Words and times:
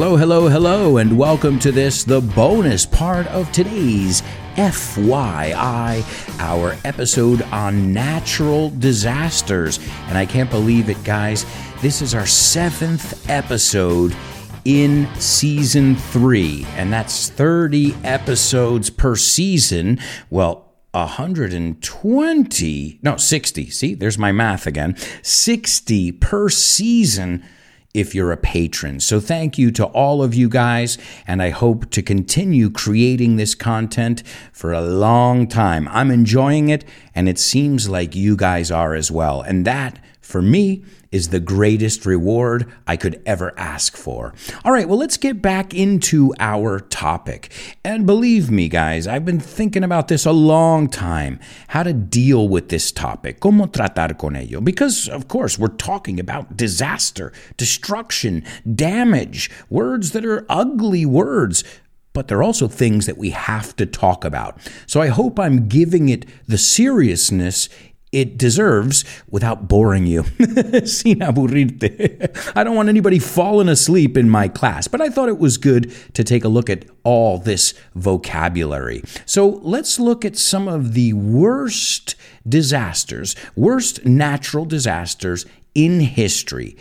Hello, 0.00 0.16
hello, 0.16 0.48
hello, 0.48 0.96
and 0.96 1.18
welcome 1.18 1.58
to 1.58 1.70
this, 1.70 2.04
the 2.04 2.22
bonus 2.22 2.86
part 2.86 3.26
of 3.26 3.52
today's 3.52 4.22
FYI, 4.54 6.02
our 6.40 6.74
episode 6.86 7.42
on 7.52 7.92
natural 7.92 8.70
disasters. 8.70 9.78
And 10.06 10.16
I 10.16 10.24
can't 10.24 10.48
believe 10.48 10.88
it, 10.88 11.04
guys. 11.04 11.44
This 11.82 12.00
is 12.00 12.14
our 12.14 12.24
seventh 12.24 13.28
episode 13.28 14.16
in 14.64 15.06
season 15.16 15.96
three, 15.96 16.66
and 16.76 16.90
that's 16.90 17.28
30 17.28 17.94
episodes 18.02 18.88
per 18.88 19.16
season. 19.16 19.98
Well, 20.30 20.72
120, 20.92 23.00
no, 23.02 23.16
60. 23.18 23.68
See, 23.68 23.94
there's 23.94 24.16
my 24.16 24.32
math 24.32 24.66
again. 24.66 24.96
60 25.20 26.12
per 26.12 26.48
season 26.48 27.44
if 27.92 28.14
you're 28.14 28.32
a 28.32 28.36
patron. 28.36 29.00
So 29.00 29.18
thank 29.20 29.58
you 29.58 29.70
to 29.72 29.84
all 29.86 30.22
of 30.22 30.34
you 30.34 30.48
guys, 30.48 30.96
and 31.26 31.42
I 31.42 31.50
hope 31.50 31.90
to 31.90 32.02
continue 32.02 32.70
creating 32.70 33.36
this 33.36 33.54
content 33.54 34.22
for 34.52 34.72
a 34.72 34.80
long 34.80 35.48
time. 35.48 35.88
I'm 35.88 36.10
enjoying 36.10 36.68
it, 36.68 36.84
and 37.14 37.28
it 37.28 37.38
seems 37.38 37.88
like 37.88 38.14
you 38.14 38.36
guys 38.36 38.70
are 38.70 38.94
as 38.94 39.10
well. 39.10 39.42
And 39.42 39.66
that, 39.66 39.98
for 40.20 40.42
me, 40.42 40.84
is 41.10 41.28
the 41.28 41.40
greatest 41.40 42.06
reward 42.06 42.70
I 42.86 42.96
could 42.96 43.20
ever 43.26 43.52
ask 43.58 43.96
for. 43.96 44.32
All 44.64 44.72
right, 44.72 44.88
well, 44.88 44.98
let's 44.98 45.16
get 45.16 45.42
back 45.42 45.74
into 45.74 46.32
our 46.38 46.78
topic. 46.78 47.50
And 47.84 48.06
believe 48.06 48.50
me, 48.50 48.68
guys, 48.68 49.06
I've 49.06 49.24
been 49.24 49.40
thinking 49.40 49.82
about 49.82 50.08
this 50.08 50.24
a 50.24 50.32
long 50.32 50.88
time 50.88 51.40
how 51.68 51.82
to 51.82 51.92
deal 51.92 52.48
with 52.48 52.68
this 52.68 52.92
topic. 52.92 53.40
¿Cómo 53.40 53.70
tratar 53.70 54.16
con 54.16 54.36
ello? 54.36 54.60
Because, 54.60 55.08
of 55.08 55.26
course, 55.26 55.58
we're 55.58 55.68
talking 55.68 56.20
about 56.20 56.56
disaster, 56.56 57.32
destruction, 57.56 58.44
damage, 58.72 59.50
words 59.68 60.12
that 60.12 60.24
are 60.24 60.46
ugly 60.48 61.04
words 61.04 61.64
but 62.12 62.28
they're 62.28 62.42
also 62.42 62.66
things 62.66 63.06
that 63.06 63.16
we 63.16 63.30
have 63.30 63.74
to 63.76 63.86
talk 63.86 64.24
about. 64.24 64.58
So 64.86 65.00
I 65.00 65.08
hope 65.08 65.38
I'm 65.38 65.68
giving 65.68 66.08
it 66.08 66.26
the 66.46 66.58
seriousness 66.58 67.68
it 68.12 68.36
deserves 68.36 69.04
without 69.30 69.68
boring 69.68 70.06
you. 70.06 70.22
Sin 70.84 71.20
aburrirte. 71.20 72.52
I 72.56 72.64
don't 72.64 72.74
want 72.74 72.88
anybody 72.88 73.18
falling 73.18 73.68
asleep 73.68 74.16
in 74.16 74.28
my 74.28 74.48
class, 74.48 74.88
but 74.88 75.00
I 75.00 75.08
thought 75.08 75.28
it 75.28 75.38
was 75.38 75.58
good 75.58 75.92
to 76.14 76.24
take 76.24 76.44
a 76.44 76.48
look 76.48 76.68
at 76.68 76.84
all 77.04 77.38
this 77.38 77.74
vocabulary. 77.94 79.02
So 79.26 79.60
let's 79.62 80.00
look 80.00 80.24
at 80.24 80.36
some 80.36 80.66
of 80.66 80.94
the 80.94 81.12
worst 81.12 82.16
disasters, 82.48 83.36
worst 83.54 84.04
natural 84.04 84.64
disasters 84.64 85.46
in 85.74 86.00
history. 86.00 86.76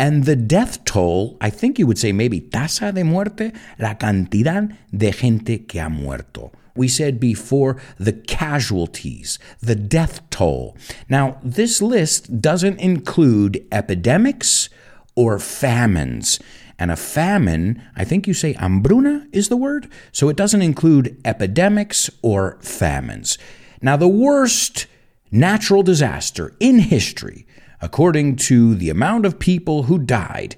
And 0.00 0.24
the 0.24 0.36
death 0.36 0.84
toll, 0.84 1.36
I 1.40 1.50
think 1.50 1.80
you 1.80 1.86
would 1.88 1.98
say 1.98 2.12
maybe 2.12 2.40
tasa 2.40 2.92
de 2.92 3.02
muerte, 3.02 3.52
la 3.80 3.94
cantidad 3.94 4.72
de 4.96 5.12
gente 5.12 5.66
que 5.66 5.80
ha 5.80 5.88
muerto 5.88 6.52
we 6.78 6.88
said 6.88 7.20
before 7.20 7.76
the 7.98 8.12
casualties, 8.12 9.38
the 9.60 9.74
death 9.74 10.28
toll. 10.30 10.76
Now, 11.08 11.38
this 11.42 11.82
list 11.82 12.40
doesn't 12.40 12.78
include 12.80 13.66
epidemics 13.70 14.70
or 15.14 15.38
famines. 15.38 16.38
And 16.78 16.92
a 16.92 16.96
famine, 16.96 17.82
I 17.96 18.04
think 18.04 18.28
you 18.28 18.34
say 18.34 18.54
hambruna 18.54 19.26
is 19.32 19.48
the 19.48 19.56
word. 19.56 19.90
So 20.12 20.28
it 20.28 20.36
doesn't 20.36 20.62
include 20.62 21.20
epidemics 21.24 22.08
or 22.22 22.56
famines. 22.60 23.36
Now, 23.82 23.96
the 23.96 24.08
worst 24.08 24.86
natural 25.30 25.82
disaster 25.82 26.54
in 26.60 26.78
history, 26.78 27.46
according 27.80 28.36
to 28.36 28.74
the 28.76 28.90
amount 28.90 29.26
of 29.26 29.40
people 29.40 29.84
who 29.84 29.98
died, 29.98 30.54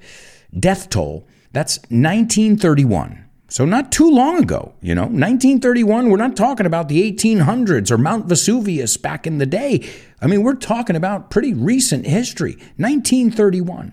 death 0.58 0.90
toll, 0.90 1.26
that's 1.52 1.78
1931. 1.88 3.24
So, 3.50 3.64
not 3.64 3.90
too 3.90 4.08
long 4.08 4.40
ago, 4.40 4.74
you 4.80 4.94
know, 4.94 5.02
1931, 5.02 6.08
we're 6.08 6.16
not 6.16 6.36
talking 6.36 6.66
about 6.66 6.88
the 6.88 7.12
1800s 7.12 7.90
or 7.90 7.98
Mount 7.98 8.26
Vesuvius 8.26 8.96
back 8.96 9.26
in 9.26 9.38
the 9.38 9.44
day. 9.44 9.90
I 10.22 10.28
mean, 10.28 10.44
we're 10.44 10.54
talking 10.54 10.94
about 10.94 11.30
pretty 11.30 11.52
recent 11.52 12.06
history, 12.06 12.52
1931. 12.76 13.92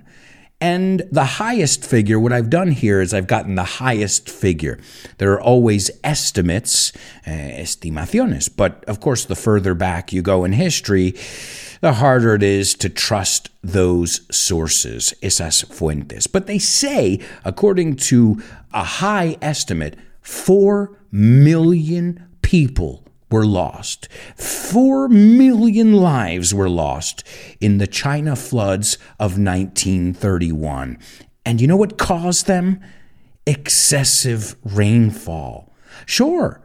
And 0.59 1.03
the 1.12 1.25
highest 1.25 1.85
figure, 1.85 2.19
what 2.19 2.34
I've 2.34 2.50
done 2.50 2.72
here 2.72 3.00
is 3.00 3.13
I've 3.13 3.28
gotten 3.28 3.53
the 3.53 3.63
highest 3.63 4.28
figure. 4.28 4.79
There 5.19 5.31
are 5.34 5.41
always 5.41 5.91
estimates, 6.03 6.94
uh, 7.28 7.29
estimaciones, 7.29 8.50
but 8.56 8.84
of 8.85 9.00
course, 9.00 9.23
the 9.25 9.35
further 9.35 9.75
back 9.75 10.12
you 10.12 10.23
go 10.23 10.44
in 10.44 10.53
history, 10.53 11.13
the 11.81 11.94
harder 11.94 12.34
it 12.34 12.41
is 12.41 12.73
to 12.75 12.90
trust 12.90 13.51
those 13.62 14.22
sources, 14.35 15.13
esas 15.22 15.63
fuentes. 15.72 16.25
But 16.25 16.47
they 16.47 16.57
say, 16.57 17.19
according 17.45 17.97
to 17.97 18.41
a 18.74 18.84
high 18.84 19.38
estimate, 19.44 19.95
4 20.22 20.97
million 21.12 22.28
people 22.41 23.06
were 23.29 23.45
lost. 23.45 24.07
4 24.35 25.09
million 25.09 25.93
lives 25.93 26.53
were 26.53 26.69
lost 26.69 27.23
in 27.59 27.77
the 27.77 27.88
China 27.88 28.35
floods 28.35 28.95
of 29.19 29.38
1931. 29.38 30.97
And 31.45 31.61
you 31.61 31.67
know 31.67 31.77
what 31.77 31.97
caused 31.97 32.47
them? 32.47 32.81
Excessive 33.45 34.55
rainfall. 34.63 35.73
Sure, 36.05 36.61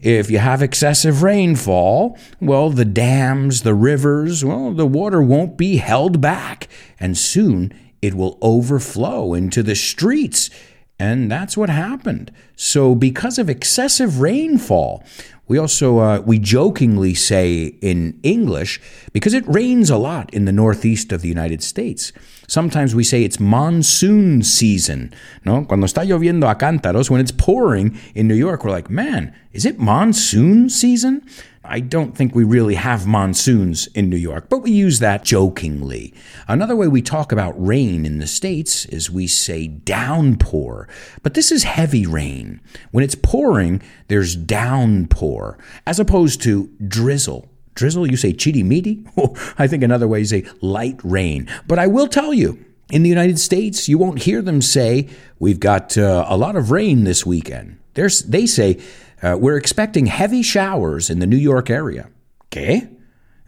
if 0.00 0.30
you 0.30 0.38
have 0.38 0.62
excessive 0.62 1.22
rainfall, 1.22 2.18
well, 2.40 2.70
the 2.70 2.84
dams, 2.84 3.62
the 3.62 3.74
rivers, 3.74 4.44
well, 4.44 4.72
the 4.72 4.86
water 4.86 5.22
won't 5.22 5.56
be 5.56 5.78
held 5.78 6.20
back, 6.20 6.68
and 7.00 7.16
soon 7.16 7.72
it 8.02 8.14
will 8.14 8.38
overflow 8.42 9.32
into 9.34 9.62
the 9.62 9.74
streets. 9.74 10.50
And 10.98 11.30
that's 11.30 11.56
what 11.56 11.70
happened. 11.70 12.30
So, 12.56 12.94
because 12.94 13.38
of 13.38 13.50
excessive 13.50 14.20
rainfall, 14.20 15.02
we 15.48 15.58
also 15.58 15.98
uh, 15.98 16.20
we 16.20 16.38
jokingly 16.38 17.14
say 17.14 17.76
in 17.80 18.18
English 18.22 18.80
because 19.16 19.32
it 19.32 19.48
rains 19.48 19.88
a 19.88 19.96
lot 19.96 20.28
in 20.34 20.44
the 20.44 20.52
northeast 20.52 21.10
of 21.10 21.22
the 21.22 21.28
United 21.28 21.62
States. 21.62 22.12
Sometimes 22.48 22.94
we 22.94 23.02
say 23.02 23.24
it's 23.24 23.40
monsoon 23.40 24.42
season. 24.42 25.10
No, 25.42 25.64
cuando 25.64 25.86
está 25.86 26.04
lloviendo 26.04 26.50
a 26.50 26.54
cántaros, 26.54 27.08
when 27.08 27.22
it's 27.22 27.32
pouring 27.32 27.98
in 28.14 28.28
New 28.28 28.34
York, 28.34 28.62
we're 28.62 28.70
like, 28.70 28.90
man, 28.90 29.34
is 29.54 29.64
it 29.64 29.78
monsoon 29.78 30.68
season? 30.68 31.26
I 31.64 31.80
don't 31.80 32.14
think 32.14 32.34
we 32.34 32.44
really 32.44 32.74
have 32.74 33.06
monsoons 33.06 33.86
in 33.94 34.10
New 34.10 34.18
York, 34.18 34.50
but 34.50 34.58
we 34.58 34.70
use 34.70 34.98
that 34.98 35.24
jokingly. 35.24 36.12
Another 36.46 36.76
way 36.76 36.86
we 36.86 37.00
talk 37.00 37.32
about 37.32 37.54
rain 37.56 38.04
in 38.04 38.18
the 38.18 38.26
States 38.26 38.84
is 38.84 39.10
we 39.10 39.26
say 39.26 39.66
downpour, 39.66 40.90
but 41.22 41.32
this 41.32 41.50
is 41.50 41.62
heavy 41.62 42.04
rain. 42.04 42.60
When 42.90 43.02
it's 43.02 43.14
pouring, 43.14 43.80
there's 44.08 44.36
downpour, 44.36 45.56
as 45.86 45.98
opposed 45.98 46.42
to 46.42 46.68
drizzle. 46.86 47.48
Drizzle, 47.76 48.10
you 48.10 48.16
say 48.16 48.32
chirimiri? 48.32 49.06
I 49.58 49.68
think 49.68 49.84
another 49.84 50.08
way 50.08 50.22
is 50.22 50.32
a 50.32 50.44
light 50.60 50.98
rain. 51.04 51.48
But 51.68 51.78
I 51.78 51.86
will 51.86 52.08
tell 52.08 52.34
you, 52.34 52.58
in 52.90 53.02
the 53.02 53.08
United 53.08 53.38
States, 53.38 53.88
you 53.88 53.98
won't 53.98 54.22
hear 54.22 54.42
them 54.42 54.60
say, 54.60 55.08
We've 55.38 55.60
got 55.60 55.96
uh, 55.96 56.24
a 56.28 56.36
lot 56.36 56.56
of 56.56 56.70
rain 56.70 57.04
this 57.04 57.24
weekend. 57.24 57.78
There's, 57.94 58.20
they 58.22 58.46
say, 58.46 58.80
uh, 59.22 59.36
We're 59.38 59.56
expecting 59.56 60.06
heavy 60.06 60.42
showers 60.42 61.10
in 61.10 61.20
the 61.20 61.26
New 61.26 61.36
York 61.36 61.70
area. 61.70 62.08
¿Qué? 62.50 62.88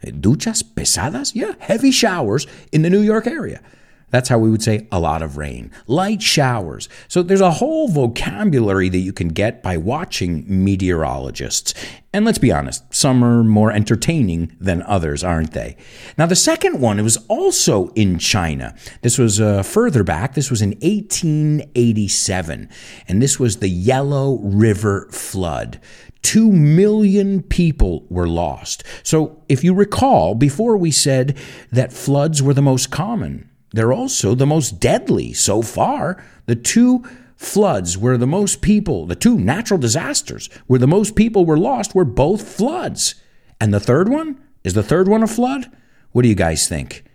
Duchas 0.03 0.63
pesadas? 0.63 1.33
Yeah, 1.35 1.53
heavy 1.59 1.91
showers 1.91 2.47
in 2.71 2.83
the 2.83 2.89
New 2.89 3.01
York 3.01 3.27
area. 3.27 3.61
That's 4.09 4.29
how 4.29 4.39
we 4.39 4.49
would 4.49 4.63
say 4.63 4.87
a 4.91 4.99
lot 4.99 5.21
of 5.21 5.37
rain, 5.37 5.71
light 5.87 6.21
showers. 6.21 6.89
So 7.07 7.21
there's 7.21 7.41
a 7.41 7.51
whole 7.51 7.87
vocabulary 7.87 8.89
that 8.89 8.99
you 8.99 9.13
can 9.13 9.29
get 9.29 9.61
by 9.61 9.77
watching 9.77 10.45
meteorologists. 10.47 11.73
And 12.11 12.25
let's 12.25 12.39
be 12.39 12.51
honest, 12.51 12.83
some 12.93 13.23
are 13.23 13.43
more 13.43 13.71
entertaining 13.71 14.55
than 14.59 14.81
others, 14.83 15.23
aren't 15.23 15.53
they? 15.53 15.77
Now, 16.17 16.25
the 16.25 16.35
second 16.35 16.81
one, 16.81 16.97
it 16.99 17.03
was 17.03 17.17
also 17.27 17.89
in 17.89 18.17
China. 18.17 18.75
This 19.01 19.19
was 19.19 19.39
uh, 19.39 19.61
further 19.61 20.03
back. 20.03 20.33
This 20.33 20.49
was 20.49 20.63
in 20.63 20.71
1887. 20.81 22.69
And 23.07 23.21
this 23.21 23.39
was 23.39 23.57
the 23.57 23.69
Yellow 23.69 24.39
River 24.39 25.07
flood. 25.11 25.79
Two 26.23 26.51
million 26.51 27.43
people 27.43 28.05
were 28.09 28.27
lost. 28.27 28.83
So, 29.03 29.41
if 29.47 29.63
you 29.63 29.73
recall, 29.73 30.35
before 30.35 30.75
we 30.77 30.91
said 30.91 31.37
that 31.71 31.93
floods 31.93 32.43
were 32.43 32.53
the 32.53 32.61
most 32.61 32.91
common, 32.91 33.48
they're 33.71 33.93
also 33.93 34.35
the 34.35 34.45
most 34.45 34.79
deadly 34.79 35.33
so 35.33 35.61
far. 35.61 36.23
The 36.45 36.55
two 36.55 37.03
floods 37.35 37.97
where 37.97 38.17
the 38.17 38.27
most 38.27 38.61
people, 38.61 39.05
the 39.05 39.15
two 39.15 39.37
natural 39.37 39.79
disasters 39.79 40.49
where 40.67 40.79
the 40.79 40.87
most 40.87 41.15
people 41.15 41.45
were 41.45 41.57
lost 41.57 41.95
were 41.95 42.05
both 42.05 42.55
floods. 42.55 43.15
And 43.61 43.73
the 43.73 43.79
third 43.79 44.09
one? 44.09 44.39
Is 44.63 44.73
the 44.73 44.83
third 44.83 45.07
one 45.07 45.23
a 45.23 45.27
flood? 45.27 45.71
What 46.11 46.23
do 46.23 46.27
you 46.27 46.35
guys 46.35 46.67
think? 46.67 47.05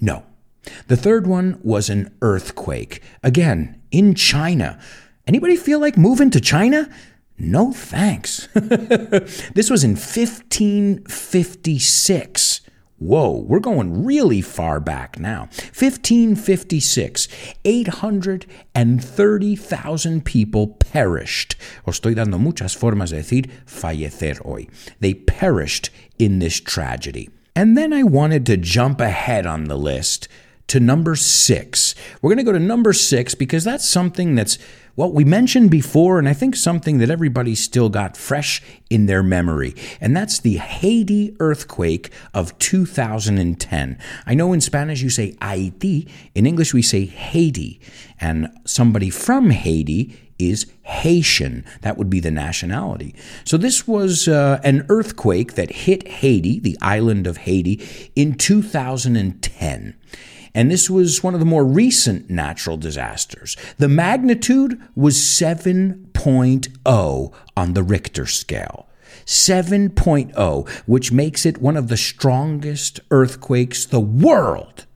No. 0.00 0.24
The 0.88 0.96
third 0.96 1.26
one 1.26 1.60
was 1.62 1.90
an 1.90 2.16
earthquake. 2.22 3.02
Again, 3.22 3.82
in 3.90 4.14
China. 4.14 4.78
Anybody 5.26 5.56
feel 5.56 5.80
like 5.80 5.98
moving 5.98 6.30
to 6.30 6.40
China? 6.40 6.88
No 7.38 7.72
thanks. 7.72 8.48
this 8.54 9.68
was 9.68 9.84
in 9.84 9.90
1556. 9.90 12.60
Whoa, 12.98 13.44
we're 13.46 13.60
going 13.60 14.06
really 14.06 14.40
far 14.40 14.80
back 14.80 15.18
now. 15.18 15.50
1556, 15.74 17.28
830,000 17.64 20.24
people 20.24 20.68
perished. 20.68 21.56
Os 21.86 22.00
estoy 22.00 22.14
dando 22.14 22.38
muchas 22.38 22.74
formas 22.74 23.10
de 23.10 23.16
decir 23.16 23.50
fallecer 23.66 24.38
hoy. 24.38 24.66
They 25.00 25.12
perished 25.12 25.90
in 26.18 26.38
this 26.38 26.58
tragedy. 26.58 27.28
And 27.54 27.76
then 27.76 27.92
I 27.92 28.02
wanted 28.02 28.46
to 28.46 28.56
jump 28.56 29.02
ahead 29.02 29.46
on 29.46 29.64
the 29.64 29.76
list 29.76 30.26
to 30.68 30.80
number 30.80 31.16
six. 31.16 31.94
We're 32.22 32.30
going 32.30 32.38
to 32.38 32.50
go 32.50 32.52
to 32.52 32.58
number 32.58 32.94
six 32.94 33.34
because 33.34 33.64
that's 33.64 33.86
something 33.88 34.34
that's 34.34 34.58
what 34.96 35.12
we 35.12 35.24
mentioned 35.24 35.70
before, 35.70 36.18
and 36.18 36.28
I 36.28 36.32
think 36.32 36.56
something 36.56 36.98
that 36.98 37.10
everybody 37.10 37.54
still 37.54 37.88
got 37.88 38.16
fresh 38.16 38.62
in 38.90 39.06
their 39.06 39.22
memory, 39.22 39.74
and 40.00 40.16
that's 40.16 40.40
the 40.40 40.56
Haiti 40.56 41.36
earthquake 41.38 42.10
of 42.34 42.58
2010. 42.58 43.98
I 44.26 44.34
know 44.34 44.52
in 44.52 44.60
Spanish 44.60 45.02
you 45.02 45.10
say 45.10 45.36
Haiti, 45.40 46.08
in 46.34 46.46
English 46.46 46.74
we 46.74 46.82
say 46.82 47.04
Haiti, 47.04 47.80
and 48.18 48.48
somebody 48.64 49.10
from 49.10 49.50
Haiti 49.50 50.18
is 50.38 50.66
Haitian. 50.82 51.64
That 51.82 51.96
would 51.98 52.10
be 52.10 52.20
the 52.20 52.30
nationality. 52.30 53.14
So 53.44 53.56
this 53.56 53.86
was 53.86 54.28
uh, 54.28 54.60
an 54.64 54.84
earthquake 54.88 55.54
that 55.54 55.70
hit 55.70 56.08
Haiti, 56.08 56.58
the 56.58 56.76
island 56.80 57.26
of 57.26 57.38
Haiti, 57.38 58.10
in 58.14 58.34
2010 58.34 59.94
and 60.56 60.68
this 60.70 60.88
was 60.88 61.22
one 61.22 61.34
of 61.34 61.40
the 61.40 61.46
more 61.46 61.66
recent 61.66 62.30
natural 62.30 62.78
disasters. 62.78 63.58
The 63.76 63.90
magnitude 63.90 64.80
was 64.94 65.18
7.0 65.18 67.34
on 67.54 67.74
the 67.74 67.82
Richter 67.82 68.24
scale. 68.24 68.88
7.0, 69.26 70.68
which 70.86 71.12
makes 71.12 71.44
it 71.44 71.58
one 71.58 71.76
of 71.76 71.88
the 71.88 71.98
strongest 71.98 73.00
earthquakes 73.10 73.84
the 73.84 74.00
world, 74.00 74.86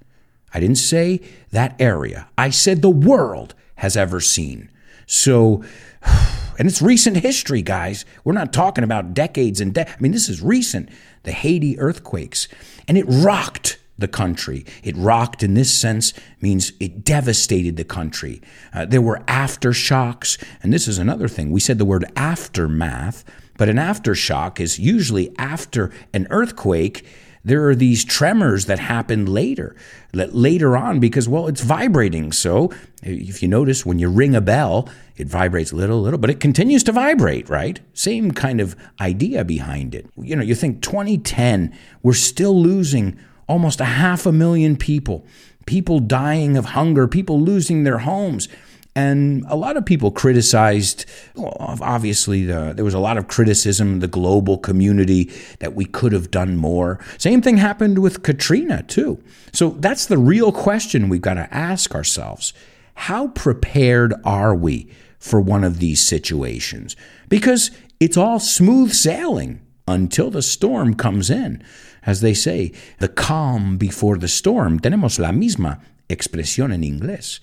I 0.55 0.61
didn't 0.61 0.79
say 0.79 1.21
that 1.53 1.79
area, 1.79 2.31
I 2.39 2.49
said 2.49 2.81
the 2.81 2.89
world 2.89 3.55
has 3.77 3.99
ever 3.99 4.21
seen. 4.21 4.71
So, 5.05 5.62
and 6.59 6.69
it's 6.69 6.81
recent 6.81 7.19
history, 7.19 7.61
guys. 7.61 8.07
We're 8.25 8.33
not 8.33 8.55
talking 8.55 8.85
about 8.85 9.12
decades 9.12 9.61
and 9.61 9.75
de- 9.75 9.91
I 9.91 10.01
mean, 10.01 10.12
this 10.12 10.31
is 10.31 10.41
recent. 10.41 10.89
The 11.25 11.33
Haiti 11.33 11.79
earthquakes, 11.79 12.49
and 12.89 12.97
it 12.97 13.05
rocked 13.07 13.77
the 14.00 14.08
country. 14.08 14.64
It 14.82 14.97
rocked 14.97 15.43
in 15.43 15.55
this 15.55 15.73
sense 15.73 16.12
means 16.41 16.73
it 16.81 17.05
devastated 17.05 17.76
the 17.76 17.85
country. 17.85 18.43
Uh, 18.75 18.87
there 18.87 19.02
were 19.02 19.20
aftershocks, 19.29 20.43
and 20.62 20.73
this 20.73 20.88
is 20.88 20.99
another 20.99 21.29
thing. 21.29 21.50
We 21.50 21.61
said 21.61 21.79
the 21.79 21.85
word 21.85 22.05
aftermath, 22.17 23.25
but 23.56 23.69
an 23.69 23.76
aftershock 23.76 24.58
is 24.58 24.79
usually 24.79 25.32
after 25.38 25.93
an 26.12 26.26
earthquake. 26.31 27.06
There 27.44 27.69
are 27.69 27.75
these 27.75 28.05
tremors 28.05 28.67
that 28.67 28.79
happen 28.79 29.25
later, 29.25 29.75
that 30.12 30.35
later 30.35 30.76
on, 30.76 31.00
because, 31.00 31.29
well, 31.29 31.47
it's 31.47 31.62
vibrating. 31.62 32.32
So, 32.32 32.70
if 33.02 33.43
you 33.43 33.49
notice, 33.49 33.87
when 33.87 33.99
you 33.99 34.11
ring 34.11 34.35
a 34.35 34.43
bell, 34.43 34.91
it 35.17 35.26
vibrates 35.26 35.73
little, 35.73 36.00
little, 36.02 36.19
but 36.19 36.29
it 36.29 36.38
continues 36.41 36.82
to 36.85 36.93
vibrate, 36.93 37.49
right? 37.49 37.81
Same 37.94 38.32
kind 38.32 38.61
of 38.61 38.76
idea 39.00 39.44
behind 39.44 39.94
it. 39.94 40.06
You 40.19 40.37
know, 40.37 40.43
you 40.43 40.55
think 40.55 40.82
2010, 40.82 41.75
we're 42.02 42.12
still 42.12 42.58
losing 42.61 43.19
almost 43.50 43.81
a 43.81 43.85
half 43.85 44.26
a 44.26 44.32
million 44.32 44.76
people, 44.76 45.26
people 45.67 45.99
dying 45.99 46.56
of 46.56 46.67
hunger, 46.67 47.08
people 47.08 47.41
losing 47.41 47.82
their 47.82 47.99
homes. 47.99 48.49
And 48.94 49.44
a 49.49 49.56
lot 49.56 49.76
of 49.76 49.85
people 49.85 50.11
criticized, 50.11 51.05
obviously, 51.37 52.44
the, 52.44 52.73
there 52.75 52.85
was 52.85 52.94
a 52.94 53.00
lot 53.00 53.19
of 53.19 53.26
criticism, 53.26 53.94
in 53.94 53.99
the 53.99 54.06
global 54.06 54.56
community, 54.56 55.32
that 55.58 55.75
we 55.75 55.85
could 55.85 56.12
have 56.12 56.31
done 56.31 56.56
more. 56.56 57.00
Same 57.19 57.43
thing 57.43 57.56
happened 57.56 57.99
with 57.99 58.23
Katrina, 58.23 58.85
too. 58.85 59.23
So 59.52 59.70
that's 59.70 60.06
the 60.06 60.19
real 60.19 60.52
question 60.52 61.08
we've 61.08 61.20
got 61.20 61.35
to 61.35 61.52
ask 61.52 61.94
ourselves. 61.94 62.52
How 62.94 63.29
prepared 63.29 64.14
are 64.25 64.55
we 64.55 64.91
for 65.19 65.41
one 65.41 65.64
of 65.64 65.79
these 65.79 66.00
situations? 66.00 66.94
Because 67.29 67.70
it's 67.99 68.17
all 68.17 68.38
smooth 68.38 68.93
sailing 68.93 69.61
until 69.88 70.31
the 70.31 70.43
storm 70.43 70.94
comes 70.94 71.31
in. 71.31 71.62
As 72.05 72.20
they 72.20 72.35
say, 72.35 72.73
the 72.99 73.08
calm 73.08 73.76
before 73.76 74.17
the 74.17 74.29
storm. 74.29 74.81
Tenemos 74.81 75.19
la 75.19 75.31
misma 75.31 75.81
expresión 76.08 76.73
en 76.73 76.82
inglés. 76.82 77.41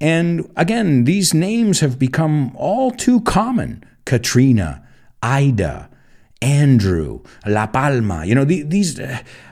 And 0.00 0.50
again, 0.56 1.04
these 1.04 1.34
names 1.34 1.80
have 1.80 1.98
become 1.98 2.54
all 2.56 2.90
too 2.90 3.20
common 3.20 3.84
Katrina, 4.04 4.86
Ida, 5.22 5.88
Andrew, 6.42 7.22
La 7.46 7.66
Palma. 7.66 8.24
You 8.26 8.34
know, 8.34 8.44
these, 8.44 9.00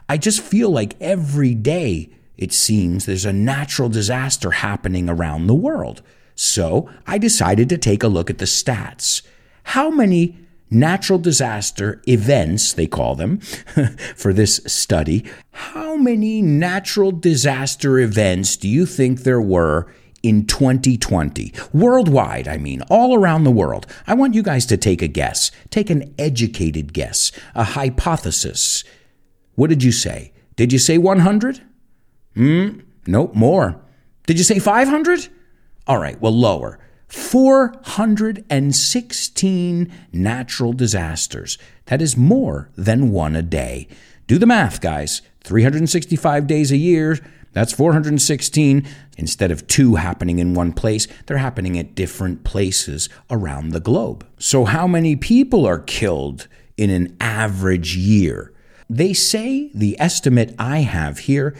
I 0.08 0.18
just 0.18 0.40
feel 0.42 0.70
like 0.70 0.94
every 1.00 1.54
day, 1.54 2.10
it 2.36 2.52
seems, 2.52 3.06
there's 3.06 3.24
a 3.24 3.32
natural 3.32 3.88
disaster 3.88 4.50
happening 4.50 5.08
around 5.08 5.46
the 5.46 5.54
world. 5.54 6.02
So 6.34 6.90
I 7.06 7.18
decided 7.18 7.68
to 7.70 7.78
take 7.78 8.02
a 8.02 8.08
look 8.08 8.28
at 8.28 8.38
the 8.38 8.44
stats. 8.44 9.22
How 9.64 9.90
many 9.90 10.38
natural 10.72 11.18
disaster 11.18 12.02
events, 12.08 12.72
they 12.72 12.86
call 12.86 13.14
them, 13.14 13.38
for 14.16 14.32
this 14.32 14.60
study. 14.66 15.24
How 15.52 15.96
many 15.96 16.42
natural 16.42 17.12
disaster 17.12 17.98
events 17.98 18.56
do 18.56 18.68
you 18.68 18.86
think 18.86 19.20
there 19.20 19.40
were 19.40 19.92
in 20.22 20.46
2020? 20.46 21.52
Worldwide, 21.72 22.48
I 22.48 22.58
mean, 22.58 22.82
all 22.90 23.14
around 23.14 23.44
the 23.44 23.50
world. 23.50 23.86
I 24.06 24.14
want 24.14 24.34
you 24.34 24.42
guys 24.42 24.66
to 24.66 24.76
take 24.76 25.02
a 25.02 25.08
guess. 25.08 25.50
Take 25.70 25.90
an 25.90 26.14
educated 26.18 26.92
guess, 26.92 27.32
a 27.54 27.64
hypothesis. 27.64 28.84
What 29.54 29.68
did 29.68 29.82
you 29.82 29.92
say? 29.92 30.32
Did 30.56 30.72
you 30.72 30.78
say 30.78 30.98
100? 30.98 31.62
Hmm, 32.34 32.80
nope, 33.06 33.34
more. 33.34 33.80
Did 34.26 34.38
you 34.38 34.44
say 34.44 34.58
500? 34.58 35.28
All 35.86 35.98
right, 35.98 36.20
well, 36.20 36.32
lower. 36.32 36.78
416 37.12 39.92
natural 40.12 40.72
disasters. 40.72 41.58
That 41.86 42.00
is 42.00 42.16
more 42.16 42.70
than 42.74 43.10
one 43.10 43.34
a 43.36 43.42
day. 43.42 43.86
Do 44.26 44.38
the 44.38 44.46
math, 44.46 44.80
guys. 44.80 45.20
365 45.44 46.46
days 46.46 46.72
a 46.72 46.78
year, 46.78 47.18
that's 47.52 47.74
416. 47.74 48.86
Instead 49.18 49.50
of 49.50 49.66
two 49.66 49.96
happening 49.96 50.38
in 50.38 50.54
one 50.54 50.72
place, 50.72 51.06
they're 51.26 51.36
happening 51.36 51.78
at 51.78 51.94
different 51.94 52.44
places 52.44 53.10
around 53.30 53.72
the 53.72 53.80
globe. 53.80 54.26
So, 54.38 54.64
how 54.64 54.86
many 54.86 55.14
people 55.14 55.66
are 55.66 55.80
killed 55.80 56.48
in 56.78 56.88
an 56.88 57.14
average 57.20 57.94
year? 57.94 58.54
They 58.88 59.12
say 59.12 59.70
the 59.74 60.00
estimate 60.00 60.54
I 60.58 60.78
have 60.78 61.18
here 61.18 61.54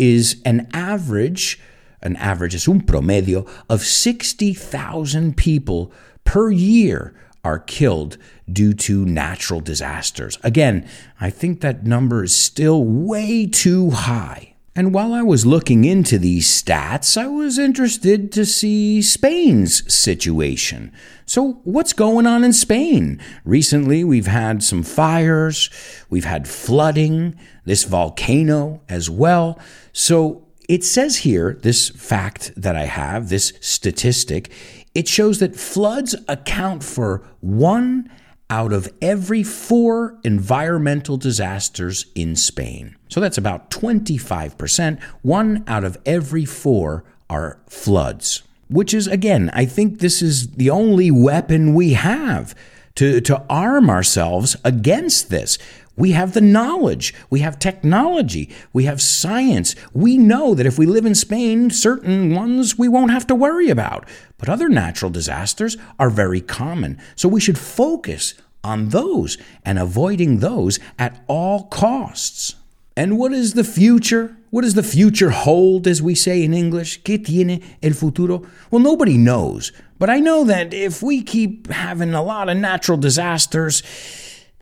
is 0.00 0.42
an 0.44 0.66
average 0.72 1.60
an 2.02 2.16
average, 2.16 2.54
es 2.54 2.68
un 2.68 2.80
promedio 2.80 3.48
of 3.68 3.82
60,000 3.82 5.36
people 5.36 5.92
per 6.24 6.50
year 6.50 7.14
are 7.44 7.60
killed 7.60 8.18
due 8.52 8.74
to 8.74 9.04
natural 9.04 9.60
disasters. 9.60 10.36
Again, 10.42 10.88
I 11.20 11.30
think 11.30 11.60
that 11.60 11.86
number 11.86 12.24
is 12.24 12.34
still 12.34 12.84
way 12.84 13.46
too 13.46 13.90
high. 13.90 14.54
And 14.74 14.92
while 14.92 15.14
I 15.14 15.22
was 15.22 15.46
looking 15.46 15.86
into 15.86 16.18
these 16.18 16.46
stats, 16.46 17.16
I 17.16 17.28
was 17.28 17.58
interested 17.58 18.30
to 18.32 18.44
see 18.44 19.00
Spain's 19.00 19.90
situation. 19.92 20.92
So, 21.24 21.60
what's 21.64 21.94
going 21.94 22.26
on 22.26 22.44
in 22.44 22.52
Spain? 22.52 23.18
Recently, 23.44 24.04
we've 24.04 24.26
had 24.26 24.62
some 24.62 24.82
fires, 24.82 25.70
we've 26.10 26.26
had 26.26 26.46
flooding, 26.46 27.38
this 27.64 27.84
volcano 27.84 28.82
as 28.86 29.08
well. 29.08 29.58
So, 29.94 30.45
it 30.68 30.84
says 30.84 31.18
here, 31.18 31.58
this 31.62 31.90
fact 31.90 32.52
that 32.56 32.76
I 32.76 32.84
have, 32.84 33.28
this 33.28 33.52
statistic, 33.60 34.50
it 34.94 35.06
shows 35.08 35.38
that 35.40 35.56
floods 35.56 36.14
account 36.28 36.82
for 36.82 37.22
one 37.40 38.10
out 38.48 38.72
of 38.72 38.92
every 39.02 39.42
four 39.42 40.18
environmental 40.24 41.16
disasters 41.16 42.06
in 42.14 42.36
Spain. 42.36 42.96
So 43.08 43.20
that's 43.20 43.38
about 43.38 43.70
25%. 43.70 45.02
One 45.22 45.64
out 45.66 45.84
of 45.84 45.98
every 46.06 46.44
four 46.44 47.04
are 47.28 47.60
floods, 47.68 48.42
which 48.68 48.94
is, 48.94 49.06
again, 49.08 49.50
I 49.52 49.64
think 49.66 49.98
this 49.98 50.22
is 50.22 50.52
the 50.52 50.70
only 50.70 51.10
weapon 51.10 51.74
we 51.74 51.94
have 51.94 52.54
to, 52.96 53.20
to 53.22 53.44
arm 53.48 53.90
ourselves 53.90 54.56
against 54.64 55.28
this. 55.28 55.58
We 55.96 56.12
have 56.12 56.34
the 56.34 56.42
knowledge, 56.42 57.14
we 57.30 57.40
have 57.40 57.58
technology, 57.58 58.50
we 58.72 58.84
have 58.84 59.00
science. 59.00 59.74
We 59.94 60.18
know 60.18 60.54
that 60.54 60.66
if 60.66 60.78
we 60.78 60.84
live 60.84 61.06
in 61.06 61.14
Spain, 61.14 61.70
certain 61.70 62.34
ones 62.34 62.78
we 62.78 62.86
won't 62.86 63.10
have 63.10 63.26
to 63.28 63.34
worry 63.34 63.70
about. 63.70 64.06
But 64.36 64.50
other 64.50 64.68
natural 64.68 65.10
disasters 65.10 65.78
are 65.98 66.10
very 66.10 66.42
common. 66.42 66.98
So 67.14 67.28
we 67.28 67.40
should 67.40 67.58
focus 67.58 68.34
on 68.62 68.90
those 68.90 69.38
and 69.64 69.78
avoiding 69.78 70.40
those 70.40 70.78
at 70.98 71.24
all 71.28 71.64
costs. 71.64 72.56
And 72.94 73.18
what 73.18 73.32
is 73.32 73.54
the 73.54 73.64
future? 73.64 74.36
What 74.50 74.62
does 74.62 74.74
the 74.74 74.82
future 74.82 75.30
hold, 75.30 75.86
as 75.86 76.02
we 76.02 76.14
say 76.14 76.42
in 76.42 76.52
English? 76.52 77.02
¿Qué 77.02 77.22
tiene 77.22 77.62
el 77.82 77.92
futuro? 77.92 78.46
Well, 78.70 78.82
nobody 78.82 79.16
knows. 79.16 79.72
But 79.98 80.10
I 80.10 80.20
know 80.20 80.44
that 80.44 80.74
if 80.74 81.02
we 81.02 81.22
keep 81.22 81.70
having 81.70 82.12
a 82.12 82.22
lot 82.22 82.48
of 82.48 82.56
natural 82.56 82.98
disasters, 82.98 83.82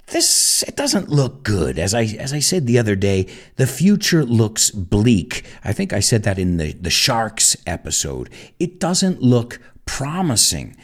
this 0.08 0.62
it 0.64 0.76
doesn't 0.76 1.08
look 1.08 1.42
good. 1.42 1.78
As 1.78 1.94
i 1.94 2.04
as 2.04 2.32
i 2.32 2.38
said 2.38 2.66
the 2.66 2.78
other 2.78 2.96
day 2.96 3.26
the 3.56 3.66
future 3.66 4.24
looks 4.24 4.70
bleak. 4.70 5.44
I 5.64 5.72
think 5.72 5.92
i 5.92 6.00
said 6.00 6.22
that 6.24 6.38
in 6.38 6.56
the 6.58 6.72
the 6.72 6.90
sharks 6.90 7.56
episode. 7.66 8.30
It 8.58 8.78
doesn't 8.78 9.22
look 9.22 9.60
promising. 9.86 10.76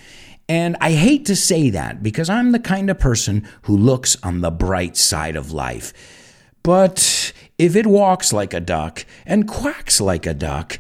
And 0.49 0.77
i 0.81 0.93
hate 0.93 1.27
to 1.27 1.37
say 1.37 1.71
that 1.71 2.03
because 2.03 2.29
i'm 2.29 2.53
the 2.53 2.59
kind 2.59 2.91
of 2.91 2.99
person 2.99 3.47
who 3.63 3.77
looks 3.77 4.17
on 4.23 4.41
the 4.41 4.51
bright 4.51 4.97
side 4.97 5.37
of 5.37 5.53
life. 5.53 5.93
But 6.63 7.33
if 7.59 7.77
it 7.77 7.87
walks 7.87 8.33
like 8.33 8.53
a 8.53 8.61
duck 8.61 9.05
and 9.25 9.49
quacks 9.49 10.01
like 10.01 10.27
a 10.27 10.35
duck 10.35 10.79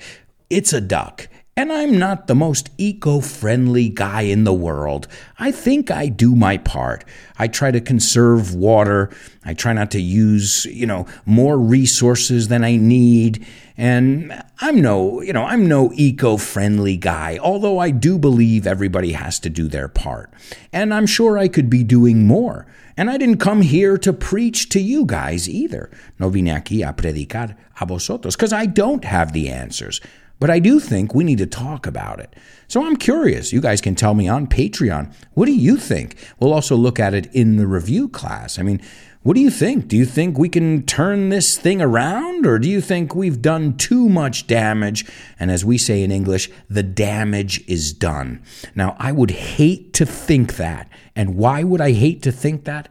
it's 0.51 0.73
a 0.73 0.81
duck 0.81 1.29
and 1.61 1.71
I'm 1.71 1.99
not 1.99 2.27
the 2.27 2.35
most 2.35 2.71
eco 2.79 3.21
friendly 3.21 3.91
guy 3.91 4.23
in 4.23 4.45
the 4.45 4.53
world. 4.53 5.07
I 5.39 5.53
think 5.53 5.91
I 5.91 6.07
do 6.07 6.35
my 6.35 6.57
part. 6.57 7.05
I 7.39 7.49
try 7.49 7.71
to 7.71 7.83
conserve 7.83 8.55
water. 8.55 9.11
I 9.45 9.53
try 9.53 9.75
not 9.75 9.91
to 9.91 10.01
use, 10.01 10.65
you 10.65 10.87
know, 10.87 11.07
more 11.27 11.59
resources 11.59 12.49
than 12.49 12.65
I 12.65 12.77
need. 12.77 13.45
And 13.77 14.43
I'm 14.63 14.81
no, 14.81 15.21
you 15.21 15.35
know, 15.35 15.45
I'm 15.45 15.69
no 15.69 15.93
eco 15.93 16.39
friendly 16.39 16.97
guy, 16.97 17.39
although 17.43 17.79
I 17.79 17.91
do 17.91 18.19
believe 18.19 18.67
everybody 18.67 19.13
has 19.13 19.39
to 19.41 19.51
do 19.51 19.69
their 19.69 19.89
part. 19.89 20.33
And 20.73 20.95
I'm 20.95 21.07
sure 21.07 21.37
I 21.37 21.49
could 21.49 21.69
be 21.69 21.85
doing 21.85 22.27
more. 22.27 22.67
And 22.97 23.11
I 23.11 23.19
didn't 23.19 23.39
come 23.39 23.61
here 23.61 23.99
to 23.99 24.15
preach 24.15 24.71
to 24.71 24.81
you 24.81 25.05
guys 25.05 25.47
either. 25.47 25.91
No 26.19 26.31
vine 26.31 26.47
aquí 26.47 26.89
a 26.89 26.95
predicar 26.95 27.55
a 27.81 27.87
vosotros, 27.87 28.37
because 28.37 28.53
I 28.53 28.67
don't 28.67 29.05
have 29.05 29.33
the 29.33 29.51
answers. 29.51 30.01
But 30.41 30.51
I 30.51 30.59
do 30.59 30.81
think 30.81 31.15
we 31.15 31.23
need 31.23 31.39
to 31.39 31.47
talk 31.47 31.87
about 31.87 32.19
it. 32.19 32.35
So 32.67 32.85
I'm 32.85 32.97
curious. 32.97 33.53
You 33.53 33.61
guys 33.61 33.81
can 33.81 33.95
tell 33.95 34.15
me 34.15 34.27
on 34.27 34.47
Patreon. 34.47 35.15
What 35.35 35.47
do 35.47 35.53
you 35.53 35.77
think? 35.77 36.17
We'll 36.41 36.55
also 36.55 36.77
look 36.77 36.99
at 36.99 37.15
it 37.15 37.33
in 37.35 37.57
the 37.57 37.67
review 37.67 38.09
class. 38.09 38.59
I 38.59 38.63
mean, 38.63 38.81
what 39.23 39.35
do 39.35 39.41
you 39.41 39.51
think? 39.51 39.87
Do 39.87 39.99
you 39.99 40.07
think 40.07 40.39
we 40.39 40.49
can 40.49 40.87
turn 40.87 41.29
this 41.29 41.59
thing 41.59 41.83
around, 41.83 42.47
or 42.47 42.59
do 42.59 42.71
you 42.71 42.81
think 42.81 43.15
we've 43.15 43.43
done 43.43 43.77
too 43.77 44.09
much 44.09 44.47
damage? 44.47 45.05
And 45.39 45.51
as 45.51 45.63
we 45.63 45.77
say 45.77 46.03
in 46.03 46.11
English, 46.11 46.51
the 46.71 46.83
damage 46.83 47.63
is 47.69 47.93
done. 47.93 48.43
Now, 48.75 48.97
I 48.99 49.13
would 49.13 49.33
hate 49.33 49.93
to 49.95 50.07
think 50.07 50.57
that. 50.57 50.89
And 51.15 51.37
why 51.37 51.65
would 51.65 51.83
I 51.83 51.93
hate 51.93 52.23
to 52.23 52.33
think 52.33 52.65
that? 52.65 52.89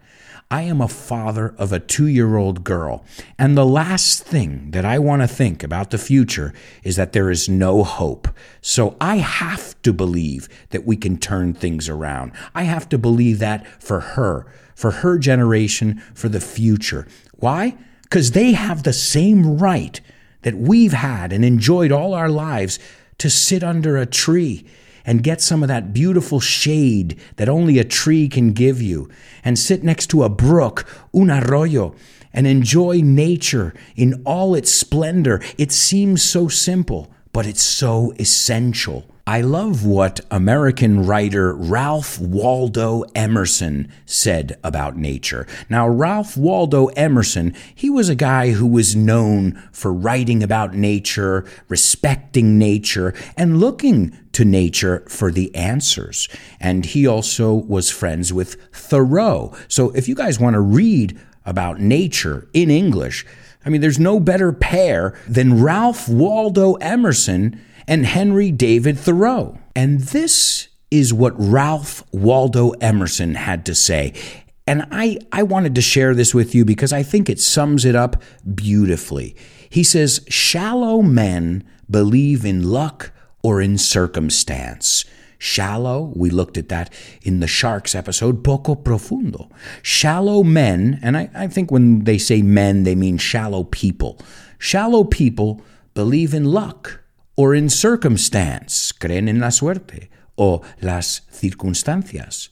I 0.51 0.63
am 0.63 0.82
a 0.82 0.88
father 0.88 1.53
of 1.60 1.72
a 1.72 1.79
two 1.79 2.08
year 2.08 2.36
old 2.36 2.63
girl, 2.63 3.06
and 3.38 3.56
the 3.56 3.65
last 3.65 4.24
thing 4.24 4.72
that 4.72 4.84
I 4.84 4.98
want 4.98 5.22
to 5.22 5.27
think 5.27 5.62
about 5.62 5.91
the 5.91 6.00
future 6.00 6.56
is 6.84 6.96
that 6.96 7.13
there 7.13 7.29
is 7.29 7.48
no 7.48 7.84
hope. 7.84 8.27
So 8.60 8.98
I 9.00 9.18
have 9.18 9.79
to 9.84 9.94
believe 9.94 10.50
that 10.72 10.88
we 10.88 10.98
can 10.98 11.18
turn 11.18 11.53
things 11.53 11.88
around. 11.88 12.32
I 12.56 12.63
have 12.63 12.89
to 12.89 12.98
believe 12.98 13.38
that 13.39 13.68
for 13.79 14.00
her, 14.00 14.48
for 14.74 14.89
her 14.89 15.20
generation, 15.20 16.01
for 16.15 16.29
the 16.29 16.41
future. 16.41 17.06
Why? 17.36 17.77
Because 18.01 18.32
they 18.32 18.53
have 18.53 18.82
the 18.82 18.94
same 18.94 19.60
right 19.60 20.01
that 20.41 20.56
we've 20.56 20.94
had 20.94 21.32
and 21.32 21.46
enjoyed 21.46 21.91
all 21.91 22.15
our 22.15 22.29
lives 22.29 22.79
to 23.20 23.29
sit 23.29 23.63
under 23.63 23.98
a 23.98 24.08
tree 24.08 24.65
and 25.10 25.24
get 25.24 25.42
some 25.42 25.63
of 25.63 25.68
that 25.68 25.92
beautiful 25.92 26.39
shade 26.39 27.20
that 27.38 27.50
only 27.50 27.80
a 27.80 27.84
tree 27.84 28.30
can 28.30 28.54
give 28.54 28.80
you, 28.80 29.10
and 29.44 29.58
sit 29.58 29.84
next 29.84 30.06
to 30.06 30.22
a 30.22 30.30
brook, 30.30 30.86
un 31.16 31.32
arroyo, 31.32 31.96
and 32.32 32.46
enjoy 32.46 33.01
nature 33.01 33.74
in 33.96 34.22
all 34.24 34.54
its 34.54 34.72
splendor. 34.72 35.42
It 35.58 35.72
seems 35.72 36.22
so 36.22 36.48
simple, 36.48 37.12
but 37.34 37.48
it's 37.48 37.63
so 37.63 38.13
essential. 38.20 39.04
I 39.29 39.41
love 39.41 39.86
what 39.86 40.21
American 40.31 41.05
writer 41.05 41.53
Ralph 41.53 42.19
Waldo 42.19 43.03
Emerson 43.13 43.91
said 44.07 44.57
about 44.63 44.98
nature. 44.98 45.45
Now, 45.69 45.88
Ralph 45.88 46.36
Waldo 46.36 46.88
Emerson, 46.88 47.53
he 47.75 47.91
was 47.91 48.09
a 48.09 48.15
guy 48.15 48.50
who 48.50 48.65
was 48.65 48.95
known 48.95 49.51
for 49.71 49.93
writing 49.93 50.41
about 50.41 50.74
nature, 50.74 51.45
respecting 51.67 52.57
nature, 52.57 53.13
and 53.38 53.59
looking 53.59 54.17
to 54.31 54.43
nature 54.43 55.05
for 55.07 55.31
the 55.31 55.53
answers. 55.53 56.27
And 56.59 56.83
he 56.88 57.05
also 57.05 57.53
was 57.53 57.91
friends 57.91 58.33
with 58.33 58.55
Thoreau. 58.74 59.55
So 59.67 59.91
if 59.91 60.07
you 60.07 60.15
guys 60.15 60.39
want 60.39 60.55
to 60.55 60.59
read 60.59 61.19
about 61.45 61.79
nature 61.79 62.50
in 62.51 62.71
English, 62.71 63.27
I 63.63 63.69
mean, 63.69 63.81
there's 63.81 64.00
no 64.00 64.19
better 64.19 64.51
pair 64.51 65.15
than 65.27 65.62
Ralph 65.62 66.09
Waldo 66.09 66.74
Emerson 66.75 67.62
and 67.89 68.05
Henry 68.05 68.51
David 68.51 69.00
Thoreau. 69.00 69.58
And 69.75 70.00
this 70.00 70.67
is 70.91 71.12
what 71.12 71.34
Ralph 71.36 72.03
Waldo 72.13 72.69
Emerson 72.79 73.34
had 73.34 73.65
to 73.65 73.74
say. 73.74 74.13
And 74.67 74.86
I, 74.91 75.17
I 75.31 75.41
wanted 75.41 75.74
to 75.74 75.81
share 75.81 76.13
this 76.13 76.34
with 76.34 76.53
you 76.53 76.63
because 76.63 76.93
I 76.93 77.01
think 77.01 77.29
it 77.29 77.39
sums 77.39 77.86
it 77.86 77.96
up 77.96 78.22
beautifully. 78.53 79.36
He 79.72 79.84
says, 79.84 80.24
Shallow 80.29 81.01
men 81.01 81.67
believe 81.89 82.46
in 82.46 82.69
luck 82.69 83.12
or 83.41 83.60
in 83.60 83.79
circumstance. 83.79 85.03
Shallow, 85.39 86.13
we 86.15 86.29
looked 86.29 86.58
at 86.58 86.69
that 86.69 86.93
in 87.24 87.39
the 87.39 87.48
Sharks 87.48 87.96
episode, 87.96 88.43
poco 88.43 88.75
profundo. 88.75 89.50
Shallow 89.81 90.43
men, 90.43 91.00
and 91.01 91.17
I, 91.17 91.31
I 91.34 91.48
think 91.48 91.72
when 91.72 92.03
they 92.03 92.19
say 92.19 92.43
men, 92.43 92.84
they 92.84 92.93
mean 92.93 93.17
shallow 93.17 93.63
people. 93.63 94.19
Shallow 94.60 95.05
people 95.05 95.62
believe 95.96 96.36
in 96.36 96.46
luck 96.46 96.99
or 97.39 97.55
in 97.55 97.69
circumstance, 97.69 98.91
creen 98.91 99.29
en 99.29 99.39
la 99.39 99.48
suerte, 99.48 100.10
o 100.38 100.62
las 100.81 101.22
circunstancias. 101.31 102.50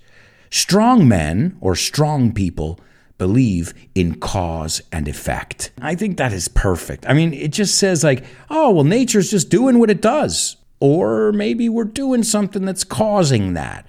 Strong 0.50 1.06
men 1.06 1.58
or 1.60 1.75
strong 1.75 2.32
people 2.32 2.79
believe 3.17 3.74
in 3.96 4.15
cause 4.15 4.82
and 4.89 5.10
effect. 5.10 5.72
I 5.82 5.94
think 5.94 6.15
that 6.15 6.32
is 6.32 6.48
perfect. 6.48 7.06
I 7.06 7.12
mean, 7.12 7.34
it 7.34 7.51
just 7.51 7.77
says, 7.77 8.01
like, 8.01 8.24
oh, 8.50 8.72
well, 8.72 8.86
nature's 8.86 9.29
just 9.29 9.50
doing 9.50 9.77
what 9.77 9.89
it 9.89 10.01
does. 10.01 10.56
Or 10.79 11.34
maybe 11.34 11.67
we're 11.67 11.84
doing 11.84 12.24
something 12.24 12.63
that's 12.63 12.86
causing 12.86 13.56
that. 13.56 13.86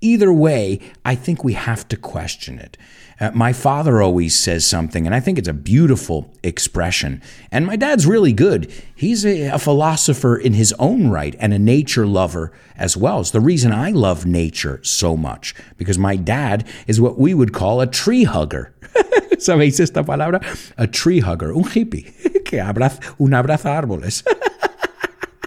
Either 0.00 0.32
way, 0.32 0.78
I 1.04 1.16
think 1.16 1.42
we 1.42 1.54
have 1.54 1.88
to 1.88 1.96
question 1.96 2.60
it. 2.60 2.78
Uh, 3.18 3.30
my 3.32 3.52
father 3.52 4.02
always 4.02 4.38
says 4.38 4.66
something, 4.66 5.06
and 5.06 5.14
I 5.14 5.20
think 5.20 5.38
it's 5.38 5.48
a 5.48 5.54
beautiful 5.54 6.30
expression. 6.42 7.22
And 7.50 7.66
my 7.66 7.76
dad's 7.76 8.06
really 8.06 8.32
good. 8.32 8.70
He's 8.94 9.24
a, 9.24 9.48
a 9.48 9.58
philosopher 9.58 10.36
in 10.36 10.52
his 10.52 10.74
own 10.78 11.08
right 11.08 11.34
and 11.38 11.54
a 11.54 11.58
nature 11.58 12.06
lover 12.06 12.52
as 12.76 12.96
well. 12.96 13.20
It's 13.20 13.30
the 13.30 13.40
reason 13.40 13.72
I 13.72 13.90
love 13.90 14.26
nature 14.26 14.80
so 14.82 15.16
much, 15.16 15.54
because 15.78 15.98
my 15.98 16.16
dad 16.16 16.66
is 16.86 17.00
what 17.00 17.18
we 17.18 17.32
would 17.32 17.54
call 17.54 17.80
a 17.80 17.86
tree 17.86 18.24
hugger. 18.24 18.74
¿Sabéis 19.38 19.80
esta 19.80 20.02
palabra? 20.02 20.42
A 20.76 20.86
tree 20.86 21.20
hugger, 21.20 21.54
un 21.54 21.64
hippie 21.64 22.04
que 22.44 22.58
abraza, 22.58 23.14
un 23.18 23.30
abraza 23.30 23.82
árboles. 23.82 24.22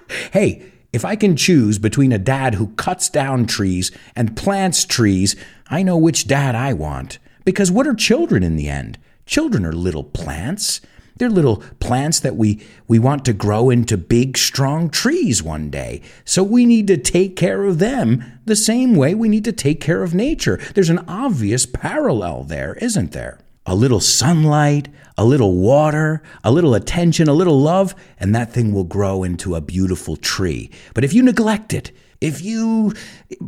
hey, 0.34 0.64
if 0.92 1.06
I 1.06 1.16
can 1.16 1.36
choose 1.36 1.78
between 1.78 2.12
a 2.12 2.18
dad 2.18 2.56
who 2.56 2.68
cuts 2.70 3.10
down 3.10 3.46
trees 3.46 3.92
and 4.16 4.36
plants 4.36 4.86
trees, 4.86 5.36
I 5.70 5.84
know 5.84 5.98
which 5.98 6.28
dad 6.28 6.56
I 6.56 6.74
want. 6.74 7.20
Because 7.50 7.72
what 7.72 7.88
are 7.88 7.96
children 7.96 8.44
in 8.44 8.58
the 8.58 8.70
end? 8.70 9.00
Children 9.25 9.65
are 9.65 9.74
little 9.74 10.03
plants. 10.03 10.82
They're 11.15 11.32
little 11.32 11.63
plants 11.79 12.20
that 12.20 12.36
we, 12.36 12.62
we 12.88 13.00
want 13.00 13.25
to 13.25 13.34
grow 13.34 13.72
into 13.72 13.98
big, 13.98 14.38
strong 14.38 14.91
trees 14.91 15.41
one 15.41 15.72
day. 15.72 16.03
So 16.25 16.44
we 16.44 16.63
need 16.63 16.86
to 16.86 16.98
take 16.98 17.36
care 17.36 17.63
of 17.63 17.79
them 17.79 18.24
the 18.46 18.56
same 18.56 18.94
way 18.94 19.15
we 19.15 19.29
need 19.29 19.46
to 19.46 19.51
take 19.51 19.82
care 19.82 20.03
of 20.03 20.13
nature. 20.13 20.60
There's 20.75 20.91
an 20.91 21.03
obvious 21.08 21.65
parallel 21.65 22.44
there, 22.44 22.75
isn't 22.75 23.13
there? 23.13 23.39
A 23.65 23.74
little 23.74 24.00
sunlight, 24.00 24.88
a 25.18 25.25
little 25.25 25.56
water, 25.56 26.22
a 26.44 26.51
little 26.51 26.75
attention, 26.75 27.27
a 27.27 27.34
little 27.34 27.60
love, 27.60 27.96
and 28.20 28.36
that 28.36 28.53
thing 28.53 28.75
will 28.75 28.84
grow 28.84 29.24
into 29.24 29.56
a 29.56 29.62
beautiful 29.62 30.18
tree. 30.18 30.70
But 30.94 31.03
if 31.03 31.15
you 31.15 31.24
neglect 31.24 31.74
it, 31.74 31.91
if 32.22 32.44
you 32.44 32.94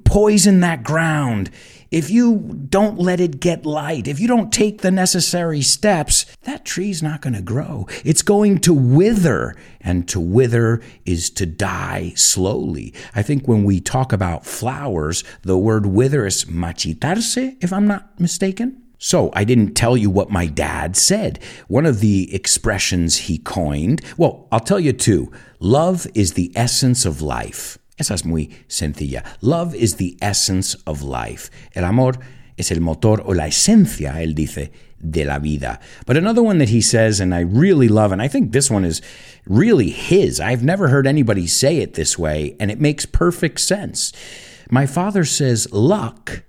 poison 0.05 0.61
that 0.61 0.81
ground, 0.81 1.51
if 1.91 2.09
you 2.09 2.65
don't 2.69 2.97
let 2.97 3.19
it 3.19 3.41
get 3.41 3.65
light, 3.65 4.07
if 4.07 4.19
you 4.19 4.27
don't 4.27 4.51
take 4.51 4.81
the 4.81 4.91
necessary 4.91 5.61
steps, 5.61 6.25
that 6.43 6.63
tree's 6.63 7.03
not 7.03 7.21
going 7.21 7.33
to 7.33 7.41
grow. 7.41 7.85
It's 8.05 8.21
going 8.21 8.59
to 8.59 8.73
wither, 8.73 9.55
and 9.81 10.07
to 10.07 10.19
wither 10.19 10.81
is 11.05 11.29
to 11.31 11.45
die 11.45 12.13
slowly. 12.15 12.93
I 13.13 13.21
think 13.21 13.45
when 13.45 13.65
we 13.65 13.81
talk 13.81 14.13
about 14.13 14.45
flowers, 14.45 15.25
the 15.41 15.57
word 15.57 15.85
wither 15.85 16.25
is 16.25 16.45
marchitarse, 16.45 17.57
if 17.61 17.73
I'm 17.73 17.87
not 17.87 18.17
mistaken. 18.19 18.81
So, 19.03 19.31
I 19.33 19.43
didn't 19.45 19.73
tell 19.73 19.97
you 19.97 20.11
what 20.11 20.29
my 20.29 20.45
dad 20.45 20.95
said. 20.95 21.39
One 21.67 21.87
of 21.87 22.01
the 22.01 22.33
expressions 22.35 23.17
he 23.17 23.39
coined, 23.39 24.01
well, 24.15 24.47
I'll 24.51 24.59
tell 24.59 24.79
you 24.79 24.93
two. 24.93 25.31
Love 25.59 26.05
is 26.13 26.33
the 26.33 26.51
essence 26.55 27.03
of 27.03 27.19
life. 27.19 27.79
Esa 28.01 28.15
es 28.15 28.25
muy 28.25 28.49
sencilla. 28.67 29.23
Love 29.41 29.75
is 29.75 29.97
the 29.97 30.17
essence 30.23 30.75
of 30.87 31.03
life. 31.03 31.51
El 31.75 31.85
amor 31.85 32.17
es 32.57 32.71
el 32.71 32.79
motor 32.79 33.21
o 33.23 33.31
la 33.33 33.45
esencia, 33.45 34.19
él 34.23 34.33
dice, 34.33 34.71
de 34.99 35.23
la 35.23 35.37
vida. 35.37 35.79
But 36.07 36.17
another 36.17 36.41
one 36.41 36.57
that 36.57 36.69
he 36.69 36.81
says, 36.81 37.19
and 37.19 37.31
I 37.31 37.41
really 37.41 37.87
love, 37.87 38.11
and 38.11 38.19
I 38.19 38.27
think 38.27 38.53
this 38.53 38.71
one 38.71 38.83
is 38.83 39.03
really 39.45 39.91
his. 39.91 40.39
I've 40.39 40.63
never 40.63 40.87
heard 40.87 41.05
anybody 41.05 41.45
say 41.45 41.77
it 41.77 41.93
this 41.93 42.17
way, 42.17 42.55
and 42.59 42.71
it 42.71 42.81
makes 42.81 43.05
perfect 43.05 43.59
sense. 43.59 44.11
My 44.71 44.87
father 44.87 45.23
says, 45.23 45.71
luck 45.71 46.41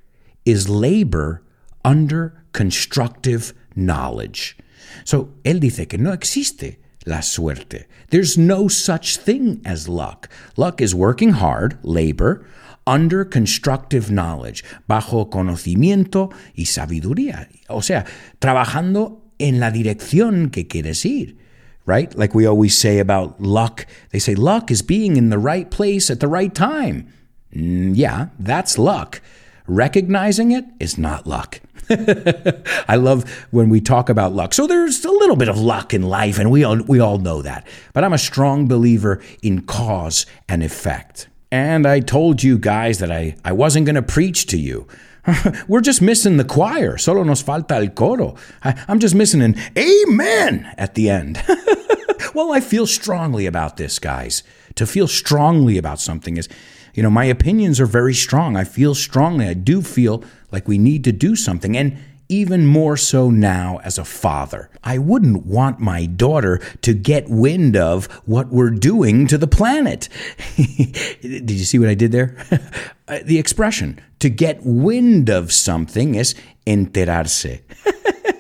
is 0.47 0.71
labor 0.71 1.43
under 1.85 2.43
constructive 2.53 3.53
knowledge. 3.77 4.57
So, 5.05 5.35
él 5.45 5.61
dice 5.61 5.87
que 5.87 5.99
no 5.99 6.13
existe 6.13 6.77
la 7.07 7.21
suerte. 7.21 7.87
There's 8.11 8.37
no 8.37 8.69
such 8.69 9.17
thing 9.17 9.61
as 9.65 9.89
luck. 9.89 10.29
Luck 10.57 10.81
is 10.81 10.95
working 10.95 11.31
hard, 11.31 11.79
labor, 11.83 12.47
under 12.87 13.25
constructive 13.25 14.11
knowledge, 14.11 14.65
bajo 14.89 15.31
conocimiento 15.31 16.33
y 16.55 16.67
sabiduría. 16.67 17.49
O 17.69 17.81
sea, 17.81 18.05
trabajando 18.41 19.23
en 19.39 19.61
la 19.61 19.71
dirección 19.71 20.51
que 20.51 20.67
quieres 20.67 21.05
ir. 21.05 21.37
Right? 21.85 22.15
Like 22.17 22.33
we 22.33 22.47
always 22.47 22.79
say 22.79 23.01
about 23.01 23.41
luck, 23.41 23.87
they 24.11 24.21
say 24.21 24.37
luck 24.37 24.71
is 24.71 24.83
being 24.83 25.17
in 25.17 25.31
the 25.31 25.39
right 25.39 25.69
place 25.69 26.11
at 26.11 26.21
the 26.21 26.29
right 26.29 26.55
time. 26.55 27.09
Mm, 27.53 27.97
yeah, 27.97 28.29
that's 28.39 28.79
luck. 28.79 29.21
Recognizing 29.67 30.53
it 30.53 30.65
is 30.79 30.97
not 30.97 31.27
luck. 31.27 31.61
I 32.89 32.97
love 32.97 33.29
when 33.51 33.69
we 33.69 33.81
talk 33.81 34.09
about 34.09 34.33
luck. 34.33 34.55
So 34.55 34.67
there's 34.67 35.05
a 35.05 35.11
little 35.11 35.37
bit 35.37 35.49
of 35.49 35.59
luck 35.59 35.93
in 35.95 36.03
life, 36.03 36.39
and 36.39 36.51
we 36.51 36.65
all, 36.65 36.83
we 36.83 37.01
all 37.01 37.19
know 37.19 37.43
that. 37.43 37.67
But 37.93 38.05
I'm 38.05 38.13
a 38.13 38.19
strong 38.19 38.69
believer 38.69 39.21
in 39.43 39.63
cause 39.63 40.27
and 40.49 40.63
effect. 40.63 41.29
And 41.51 41.87
I 41.87 42.01
told 42.01 42.43
you 42.43 42.59
guys 42.59 42.99
that 43.01 43.13
I, 43.13 43.37
I 43.45 43.53
wasn't 43.53 43.87
going 43.87 43.97
to 43.97 44.03
preach 44.03 44.47
to 44.47 44.59
you. 44.59 44.87
We're 45.69 45.83
just 45.83 46.03
missing 46.03 46.37
the 46.37 46.45
choir. 46.45 46.99
Solo 46.99 47.23
nos 47.23 47.43
falta 47.43 47.77
el 47.77 47.89
coro. 47.89 48.37
I, 48.65 48.83
I'm 48.89 48.99
just 48.99 49.15
missing 49.15 49.43
an 49.43 49.57
amen 49.77 50.73
at 50.79 50.95
the 50.95 51.11
end. 51.11 51.43
well, 52.35 52.53
I 52.53 52.61
feel 52.61 52.87
strongly 52.87 53.47
about 53.47 53.77
this, 53.77 53.99
guys. 53.99 54.43
To 54.77 54.87
feel 54.87 55.07
strongly 55.07 55.77
about 55.77 56.01
something 56.01 56.39
is, 56.39 56.49
you 56.95 57.03
know, 57.03 57.11
my 57.11 57.25
opinions 57.25 57.81
are 57.81 57.87
very 57.87 58.15
strong. 58.15 58.57
I 58.57 58.65
feel 58.65 58.95
strongly. 58.95 59.47
I 59.47 59.55
do 59.55 59.83
feel 59.83 60.23
like 60.51 60.69
we 60.69 60.79
need 60.79 61.05
to 61.05 61.13
do 61.13 61.37
something. 61.37 61.77
And 61.77 61.97
even 62.33 62.67
more 62.67 62.97
so 62.97 63.29
now 63.29 63.79
as 63.85 63.99
a 63.99 64.05
father. 64.05 64.71
I 64.83 64.97
wouldn't 64.97 65.45
want 65.45 65.81
my 65.81 66.07
daughter 66.07 66.61
to 66.81 66.95
get 66.95 67.29
wind 67.29 67.77
of 67.77 68.07
what 68.25 68.49
we're 68.49 68.71
doing 68.71 69.27
to 69.27 69.37
the 69.37 69.47
planet. 69.47 70.09
did 70.57 71.51
you 71.51 71.65
see 71.65 71.79
what 71.79 71.91
I 71.91 71.95
did 71.95 72.13
there? 72.13 72.37
Uh, 73.09 73.19
the 73.25 73.39
expression 73.39 74.01
to 74.21 74.31
get 74.31 74.61
wind 74.63 75.29
of 75.29 75.53
something 75.53 76.15
is 76.15 76.35
enterarse. 76.67 77.61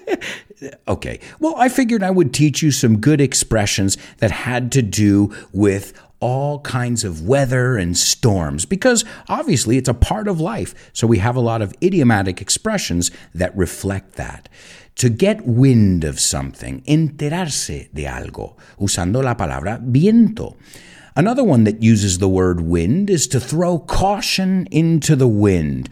okay, 0.88 1.20
well, 1.40 1.54
I 1.58 1.68
figured 1.68 2.02
I 2.02 2.10
would 2.10 2.32
teach 2.32 2.62
you 2.62 2.70
some 2.70 2.98
good 2.98 3.20
expressions 3.20 3.98
that 4.18 4.30
had 4.30 4.72
to 4.72 4.80
do 4.80 5.34
with 5.52 5.92
all 6.22 6.60
kinds 6.60 7.02
of 7.02 7.26
weather 7.26 7.76
and 7.76 7.98
storms 7.98 8.64
because 8.64 9.04
obviously 9.28 9.76
it's 9.76 9.88
a 9.88 9.94
part 9.94 10.28
of 10.28 10.40
life. 10.40 10.90
So 10.92 11.06
we 11.06 11.18
have 11.18 11.34
a 11.34 11.40
lot 11.40 11.60
of 11.60 11.74
idiomatic 11.82 12.40
expressions 12.40 13.10
that 13.34 13.54
reflect 13.56 14.14
that. 14.14 14.48
To 14.96 15.08
get 15.08 15.46
wind 15.46 16.04
of 16.04 16.20
something, 16.20 16.82
enterarse 16.82 17.92
de 17.92 18.04
algo, 18.04 18.56
usando 18.78 19.22
la 19.22 19.34
palabra 19.34 19.80
viento. 19.82 20.56
Another 21.16 21.42
one 21.42 21.64
that 21.64 21.82
uses 21.82 22.18
the 22.18 22.28
word 22.28 22.60
wind 22.60 23.10
is 23.10 23.26
to 23.28 23.40
throw 23.40 23.78
caution 23.78 24.66
into 24.70 25.16
the 25.16 25.28
wind. 25.28 25.88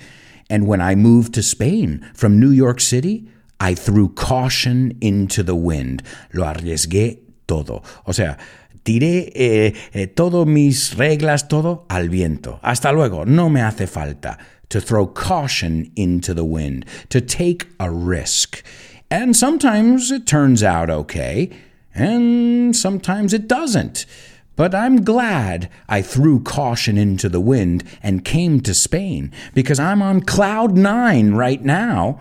And 0.48 0.66
when 0.66 0.80
I 0.80 0.94
moved 0.94 1.34
to 1.34 1.42
Spain 1.42 2.08
from 2.14 2.38
New 2.38 2.50
York 2.50 2.80
City, 2.80 3.28
I 3.58 3.74
threw 3.74 4.08
caution 4.10 4.96
into 5.00 5.42
the 5.42 5.56
wind. 5.56 6.02
Lo 6.32 6.44
arriesgué 6.44 7.18
todo. 7.46 7.82
O 8.06 8.12
sea, 8.12 8.36
tiré 8.82 9.32
eh, 9.34 9.74
eh, 9.92 10.06
todo 10.06 10.46
mis 10.46 10.94
reglas, 10.96 11.48
todo 11.48 11.86
al 11.88 12.08
viento. 12.08 12.60
Hasta 12.62 12.92
luego, 12.92 13.24
no 13.24 13.48
me 13.48 13.60
hace 13.60 13.86
falta. 13.86 14.38
To 14.70 14.80
throw 14.80 15.06
caution 15.06 15.90
into 15.96 16.32
the 16.32 16.44
wind, 16.44 16.86
to 17.08 17.20
take 17.20 17.66
a 17.80 17.90
risk. 17.90 18.62
And 19.10 19.36
sometimes 19.36 20.12
it 20.12 20.26
turns 20.26 20.62
out 20.62 20.88
okay, 20.88 21.50
and 21.92 22.76
sometimes 22.76 23.32
it 23.32 23.48
doesn't. 23.48 24.06
But 24.54 24.74
I'm 24.74 25.02
glad 25.02 25.70
I 25.88 26.02
threw 26.02 26.40
caution 26.40 26.98
into 26.98 27.28
the 27.28 27.40
wind 27.40 27.82
and 28.02 28.24
came 28.24 28.60
to 28.60 28.74
Spain 28.74 29.32
because 29.54 29.80
I'm 29.80 30.02
on 30.02 30.20
cloud 30.20 30.76
nine 30.76 31.32
right 31.32 31.64
now. 31.64 32.20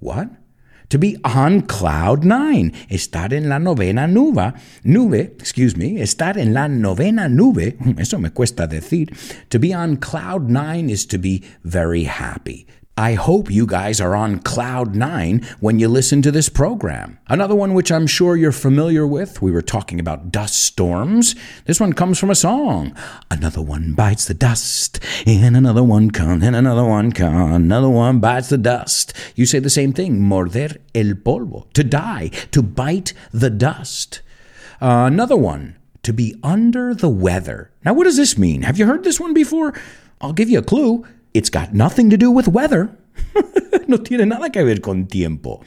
What? 0.00 0.28
To 0.88 0.98
be 0.98 1.18
on 1.24 1.62
cloud 1.62 2.24
nine, 2.24 2.72
estar 2.90 3.32
en 3.32 3.48
la 3.48 3.58
novena 3.58 4.06
nube, 4.06 4.54
nube, 4.84 5.32
excuse 5.38 5.76
me, 5.76 6.00
estar 6.00 6.38
en 6.38 6.54
la 6.54 6.68
novena 6.68 7.28
nube, 7.28 7.76
eso 7.98 8.18
me 8.18 8.30
cuesta 8.30 8.66
decir. 8.66 9.14
To 9.50 9.58
be 9.58 9.74
on 9.74 9.96
cloud 9.96 10.48
nine 10.48 10.90
is 10.90 11.06
to 11.06 11.18
be 11.18 11.44
very 11.64 12.04
happy. 12.04 12.66
I 12.98 13.14
hope 13.14 13.48
you 13.48 13.64
guys 13.64 14.00
are 14.00 14.16
on 14.16 14.40
cloud 14.40 14.96
nine 14.96 15.46
when 15.60 15.78
you 15.78 15.86
listen 15.86 16.20
to 16.22 16.32
this 16.32 16.48
program. 16.48 17.20
Another 17.28 17.54
one 17.54 17.72
which 17.74 17.92
I'm 17.92 18.08
sure 18.08 18.36
you're 18.36 18.50
familiar 18.50 19.06
with, 19.06 19.40
we 19.40 19.52
were 19.52 19.62
talking 19.62 20.00
about 20.00 20.32
dust 20.32 20.60
storms. 20.64 21.36
This 21.64 21.78
one 21.78 21.92
comes 21.92 22.18
from 22.18 22.28
a 22.28 22.34
song. 22.34 22.96
Another 23.30 23.62
one 23.62 23.94
bites 23.94 24.24
the 24.24 24.34
dust, 24.34 24.98
and 25.24 25.56
another 25.56 25.84
one 25.84 26.10
comes, 26.10 26.42
and 26.42 26.56
another 26.56 26.84
one 26.84 27.12
comes, 27.12 27.54
another 27.54 27.88
one 27.88 28.18
bites 28.18 28.48
the 28.48 28.58
dust. 28.58 29.12
You 29.36 29.46
say 29.46 29.60
the 29.60 29.70
same 29.70 29.92
thing, 29.92 30.18
morder 30.18 30.76
el 30.92 31.14
polvo, 31.14 31.72
to 31.74 31.84
die, 31.84 32.32
to 32.50 32.62
bite 32.64 33.12
the 33.30 33.48
dust. 33.48 34.22
Uh, 34.82 35.04
another 35.06 35.36
one, 35.36 35.76
to 36.02 36.12
be 36.12 36.34
under 36.42 36.94
the 36.94 37.08
weather. 37.08 37.70
Now, 37.84 37.94
what 37.94 38.04
does 38.04 38.16
this 38.16 38.36
mean? 38.36 38.62
Have 38.62 38.76
you 38.76 38.86
heard 38.86 39.04
this 39.04 39.20
one 39.20 39.34
before? 39.34 39.72
I'll 40.20 40.32
give 40.32 40.50
you 40.50 40.58
a 40.58 40.62
clue. 40.62 41.06
It's 41.38 41.50
got 41.50 41.72
nothing 41.72 42.10
to 42.10 42.16
do 42.16 42.32
with 42.32 42.48
weather. 42.48 42.90
no 43.86 43.96
tiene 43.98 44.28
nada 44.28 44.50
que 44.50 44.64
ver 44.64 44.80
con 44.80 45.06
tiempo. 45.06 45.62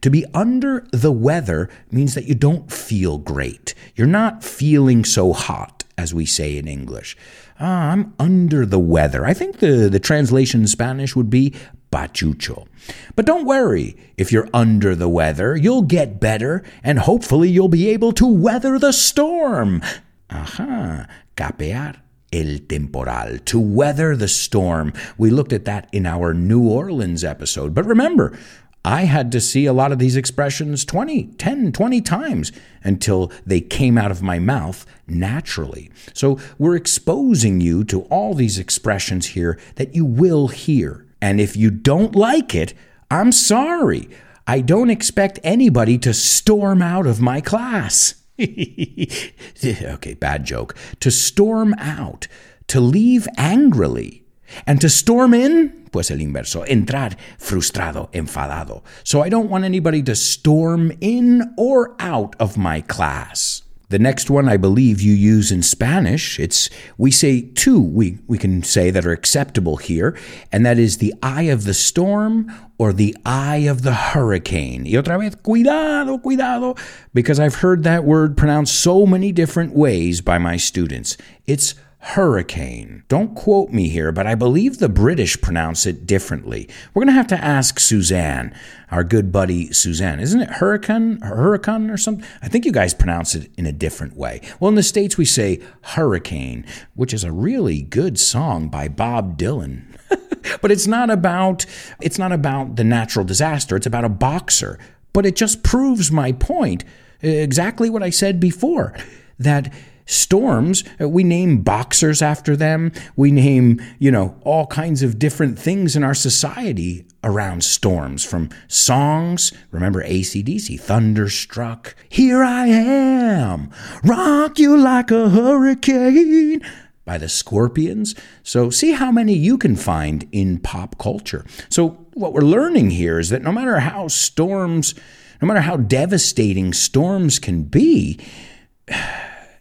To 0.00 0.08
be 0.08 0.24
under 0.32 0.86
the 0.92 1.12
weather 1.12 1.68
means 1.90 2.14
that 2.14 2.24
you 2.24 2.34
don't 2.34 2.72
feel 2.72 3.18
great. 3.18 3.74
You're 3.94 4.06
not 4.06 4.42
feeling 4.42 5.04
so 5.04 5.34
hot, 5.34 5.84
as 5.98 6.14
we 6.14 6.24
say 6.24 6.56
in 6.56 6.66
English. 6.66 7.18
Ah, 7.60 7.90
I'm 7.90 8.14
under 8.18 8.64
the 8.64 8.78
weather. 8.78 9.26
I 9.26 9.34
think 9.34 9.58
the, 9.58 9.90
the 9.90 10.00
translation 10.00 10.62
in 10.62 10.68
Spanish 10.68 11.14
would 11.14 11.28
be 11.28 11.52
pachucho. 11.92 12.66
But 13.14 13.26
don't 13.26 13.44
worry, 13.44 13.98
if 14.16 14.32
you're 14.32 14.48
under 14.54 14.94
the 14.94 15.10
weather, 15.10 15.54
you'll 15.54 15.82
get 15.82 16.18
better 16.18 16.64
and 16.82 16.98
hopefully 16.98 17.50
you'll 17.50 17.68
be 17.68 17.90
able 17.90 18.12
to 18.12 18.26
weather 18.26 18.78
the 18.78 18.92
storm. 18.92 19.82
Aha, 20.30 21.06
capear 21.36 21.96
el 22.32 22.58
temporal, 22.68 23.38
to 23.38 23.60
weather 23.60 24.16
the 24.16 24.28
storm. 24.28 24.92
We 25.18 25.30
looked 25.30 25.52
at 25.52 25.64
that 25.64 25.88
in 25.92 26.06
our 26.06 26.34
New 26.34 26.68
Orleans 26.68 27.24
episode. 27.24 27.74
But 27.74 27.86
remember, 27.86 28.38
I 28.84 29.02
had 29.02 29.30
to 29.32 29.40
see 29.40 29.66
a 29.66 29.74
lot 29.74 29.92
of 29.92 29.98
these 29.98 30.16
expressions 30.16 30.86
20, 30.86 31.24
10, 31.36 31.72
20 31.72 32.00
times 32.00 32.50
until 32.82 33.30
they 33.44 33.60
came 33.60 33.98
out 33.98 34.10
of 34.10 34.22
my 34.22 34.38
mouth 34.38 34.86
naturally. 35.06 35.90
So 36.14 36.38
we're 36.58 36.76
exposing 36.76 37.60
you 37.60 37.84
to 37.84 38.02
all 38.04 38.32
these 38.32 38.58
expressions 38.58 39.26
here 39.26 39.58
that 39.74 39.94
you 39.94 40.06
will 40.06 40.48
hear. 40.48 41.04
And 41.20 41.40
if 41.40 41.56
you 41.56 41.70
don't 41.70 42.16
like 42.16 42.54
it, 42.54 42.72
I'm 43.10 43.32
sorry. 43.32 44.08
I 44.46 44.62
don't 44.62 44.90
expect 44.90 45.38
anybody 45.44 45.98
to 45.98 46.14
storm 46.14 46.80
out 46.80 47.06
of 47.06 47.20
my 47.20 47.42
class. 47.42 48.14
okay, 49.94 50.14
bad 50.14 50.44
joke. 50.44 50.74
To 51.00 51.10
storm 51.10 51.74
out, 51.74 52.26
to 52.68 52.80
leave 52.80 53.28
angrily, 53.36 54.24
and 54.66 54.80
to 54.80 54.88
storm 54.88 55.34
in, 55.34 55.88
pues 55.92 56.10
el 56.10 56.18
inverso, 56.18 56.64
entrar 56.66 57.16
frustrado, 57.38 58.10
enfadado. 58.12 58.82
So 59.04 59.22
I 59.22 59.28
don't 59.28 59.50
want 59.50 59.64
anybody 59.64 60.02
to 60.04 60.14
storm 60.14 60.92
in 61.00 61.54
or 61.56 61.94
out 61.98 62.34
of 62.38 62.56
my 62.56 62.80
class. 62.80 63.62
The 63.90 63.98
next 63.98 64.30
one 64.30 64.48
I 64.48 64.56
believe 64.56 65.00
you 65.00 65.12
use 65.12 65.50
in 65.50 65.62
Spanish. 65.62 66.38
It's 66.38 66.70
we 66.96 67.10
say 67.10 67.42
two 67.42 67.80
we, 67.80 68.18
we 68.28 68.38
can 68.38 68.62
say 68.62 68.92
that 68.92 69.04
are 69.04 69.10
acceptable 69.10 69.78
here, 69.78 70.16
and 70.52 70.64
that 70.64 70.78
is 70.78 70.98
the 70.98 71.12
eye 71.24 71.50
of 71.50 71.64
the 71.64 71.74
storm 71.74 72.52
or 72.78 72.92
the 72.92 73.16
eye 73.26 73.66
of 73.68 73.82
the 73.82 73.92
hurricane. 73.92 74.84
Y 74.84 74.92
otra 74.92 75.18
vez, 75.18 75.34
cuidado, 75.34 76.18
cuidado, 76.22 76.76
because 77.12 77.40
I've 77.40 77.56
heard 77.56 77.82
that 77.82 78.04
word 78.04 78.36
pronounced 78.36 78.80
so 78.80 79.06
many 79.06 79.32
different 79.32 79.74
ways 79.74 80.20
by 80.20 80.38
my 80.38 80.56
students. 80.56 81.16
It's 81.46 81.74
hurricane. 82.02 83.04
Don't 83.08 83.34
quote 83.34 83.70
me 83.70 83.88
here, 83.88 84.10
but 84.10 84.26
I 84.26 84.34
believe 84.34 84.78
the 84.78 84.88
British 84.88 85.40
pronounce 85.40 85.84
it 85.84 86.06
differently. 86.06 86.66
We're 86.92 87.00
going 87.00 87.12
to 87.12 87.18
have 87.18 87.26
to 87.28 87.44
ask 87.44 87.78
Suzanne, 87.78 88.54
our 88.90 89.04
good 89.04 89.30
buddy 89.30 89.70
Suzanne. 89.72 90.18
Isn't 90.18 90.40
it 90.40 90.48
hurricane, 90.48 91.20
hurricane 91.20 91.90
or 91.90 91.98
something? 91.98 92.26
I 92.42 92.48
think 92.48 92.64
you 92.64 92.72
guys 92.72 92.94
pronounce 92.94 93.34
it 93.34 93.50
in 93.58 93.66
a 93.66 93.72
different 93.72 94.16
way. 94.16 94.40
Well, 94.58 94.70
in 94.70 94.76
the 94.76 94.82
States, 94.82 95.18
we 95.18 95.26
say 95.26 95.60
hurricane, 95.82 96.64
which 96.94 97.12
is 97.12 97.22
a 97.22 97.32
really 97.32 97.82
good 97.82 98.18
song 98.18 98.70
by 98.70 98.88
Bob 98.88 99.36
Dylan. 99.36 99.84
but 100.62 100.70
it's 100.70 100.86
not 100.86 101.10
about 101.10 101.66
it's 102.00 102.18
not 102.18 102.32
about 102.32 102.76
the 102.76 102.84
natural 102.84 103.26
disaster. 103.26 103.76
It's 103.76 103.86
about 103.86 104.04
a 104.04 104.08
boxer. 104.08 104.78
But 105.12 105.26
it 105.26 105.36
just 105.36 105.62
proves 105.62 106.10
my 106.10 106.32
point, 106.32 106.84
exactly 107.20 107.90
what 107.90 108.02
I 108.02 108.10
said 108.10 108.40
before, 108.40 108.94
that 109.38 109.72
storms, 110.10 110.84
we 110.98 111.24
name 111.24 111.62
boxers 111.62 112.20
after 112.20 112.56
them. 112.56 112.92
We 113.16 113.30
name, 113.30 113.80
you 113.98 114.10
know, 114.10 114.36
all 114.42 114.66
kinds 114.66 115.02
of 115.02 115.18
different 115.18 115.58
things 115.58 115.96
in 115.96 116.04
our 116.04 116.14
society 116.14 117.06
around 117.22 117.64
storms 117.64 118.24
from 118.24 118.50
songs. 118.68 119.52
Remember 119.70 120.02
ACDC, 120.02 120.80
Thunderstruck. 120.80 121.94
Here 122.08 122.42
I 122.42 122.66
am, 122.66 123.70
rock 124.04 124.58
you 124.58 124.76
like 124.76 125.10
a 125.10 125.28
hurricane 125.28 126.60
by 127.04 127.18
the 127.18 127.28
Scorpions. 127.28 128.14
So, 128.42 128.70
see 128.70 128.92
how 128.92 129.10
many 129.10 129.34
you 129.34 129.58
can 129.58 129.76
find 129.76 130.28
in 130.32 130.58
pop 130.58 130.98
culture. 130.98 131.44
So, 131.68 132.06
what 132.14 132.32
we're 132.32 132.40
learning 132.42 132.90
here 132.90 133.18
is 133.18 133.30
that 133.30 133.42
no 133.42 133.52
matter 133.52 133.80
how 133.80 134.08
storms, 134.08 134.94
no 135.40 135.48
matter 135.48 135.60
how 135.60 135.76
devastating 135.76 136.72
storms 136.72 137.38
can 137.38 137.64
be, 137.64 138.18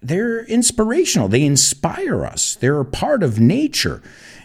they're 0.01 0.45
inspirational. 0.45 1.27
They 1.27 1.43
inspire 1.43 2.25
us. 2.25 2.55
They're 2.55 2.79
a 2.79 2.85
part 2.85 3.23
of 3.23 3.39
nature. 3.39 4.01